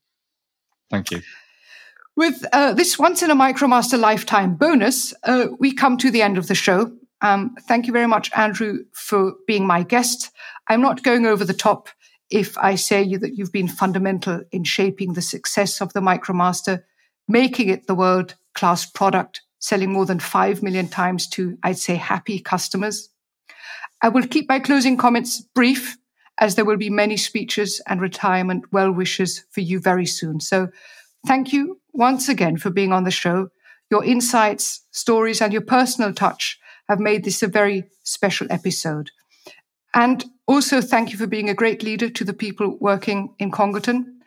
Thank 0.90 1.10
you. 1.10 1.22
With 2.16 2.44
uh, 2.52 2.74
this 2.74 2.98
once 2.98 3.22
in 3.22 3.30
a 3.30 3.36
MicroMaster 3.36 3.98
lifetime 3.98 4.54
bonus, 4.54 5.14
uh, 5.24 5.48
we 5.58 5.72
come 5.72 5.96
to 5.98 6.10
the 6.10 6.22
end 6.22 6.36
of 6.36 6.46
the 6.46 6.54
show. 6.54 6.92
Um, 7.22 7.54
thank 7.68 7.86
you 7.86 7.92
very 7.92 8.08
much, 8.08 8.30
Andrew, 8.36 8.84
for 8.92 9.34
being 9.46 9.66
my 9.66 9.82
guest. 9.82 10.30
I'm 10.68 10.82
not 10.82 11.02
going 11.02 11.24
over 11.24 11.44
the 11.44 11.54
top 11.54 11.88
if 12.32 12.56
I 12.56 12.76
say 12.76 13.02
you 13.02 13.18
that 13.18 13.36
you've 13.36 13.52
been 13.52 13.68
fundamental 13.68 14.42
in 14.50 14.64
shaping 14.64 15.12
the 15.12 15.22
success 15.22 15.82
of 15.82 15.92
the 15.92 16.00
MicroMaster, 16.00 16.82
making 17.28 17.68
it 17.68 17.86
the 17.86 17.94
world 17.94 18.34
class 18.54 18.86
product, 18.86 19.42
selling 19.58 19.92
more 19.92 20.06
than 20.06 20.18
5 20.18 20.62
million 20.62 20.88
times 20.88 21.28
to, 21.28 21.58
I'd 21.62 21.78
say, 21.78 21.96
happy 21.96 22.40
customers. 22.40 23.10
I 24.00 24.08
will 24.08 24.26
keep 24.26 24.48
my 24.48 24.60
closing 24.60 24.96
comments 24.96 25.42
brief 25.54 25.98
as 26.38 26.54
there 26.54 26.64
will 26.64 26.78
be 26.78 26.90
many 26.90 27.18
speeches 27.18 27.82
and 27.86 28.00
retirement 28.00 28.64
well 28.72 28.90
wishes 28.90 29.44
for 29.50 29.60
you 29.60 29.78
very 29.78 30.06
soon. 30.06 30.40
So 30.40 30.68
thank 31.26 31.52
you 31.52 31.80
once 31.92 32.30
again 32.30 32.56
for 32.56 32.70
being 32.70 32.92
on 32.92 33.04
the 33.04 33.10
show. 33.10 33.50
Your 33.90 34.04
insights, 34.04 34.80
stories, 34.90 35.42
and 35.42 35.52
your 35.52 35.62
personal 35.62 36.14
touch 36.14 36.58
have 36.88 36.98
made 36.98 37.24
this 37.24 37.42
a 37.42 37.46
very 37.46 37.90
special 38.04 38.46
episode. 38.50 39.10
And 39.94 40.24
also, 40.46 40.80
thank 40.80 41.12
you 41.12 41.18
for 41.18 41.26
being 41.26 41.48
a 41.48 41.54
great 41.54 41.82
leader 41.82 42.08
to 42.10 42.24
the 42.24 42.32
people 42.32 42.76
working 42.80 43.34
in 43.38 43.50
Congleton. 43.50 44.20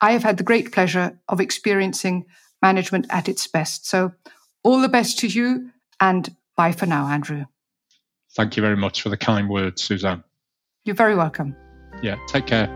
I 0.00 0.12
have 0.12 0.22
had 0.22 0.38
the 0.38 0.44
great 0.44 0.72
pleasure 0.72 1.18
of 1.28 1.40
experiencing 1.40 2.26
management 2.62 3.06
at 3.10 3.28
its 3.28 3.46
best. 3.46 3.86
So, 3.86 4.12
all 4.62 4.80
the 4.80 4.88
best 4.88 5.18
to 5.20 5.26
you, 5.26 5.70
and 6.00 6.34
bye 6.56 6.72
for 6.72 6.86
now, 6.86 7.06
Andrew. 7.06 7.44
Thank 8.34 8.56
you 8.56 8.62
very 8.62 8.76
much 8.76 9.02
for 9.02 9.08
the 9.08 9.16
kind 9.16 9.48
words, 9.48 9.82
Susanne. 9.82 10.24
You're 10.84 10.96
very 10.96 11.16
welcome. 11.16 11.56
Yeah, 12.02 12.16
take 12.28 12.46
care. 12.46 12.68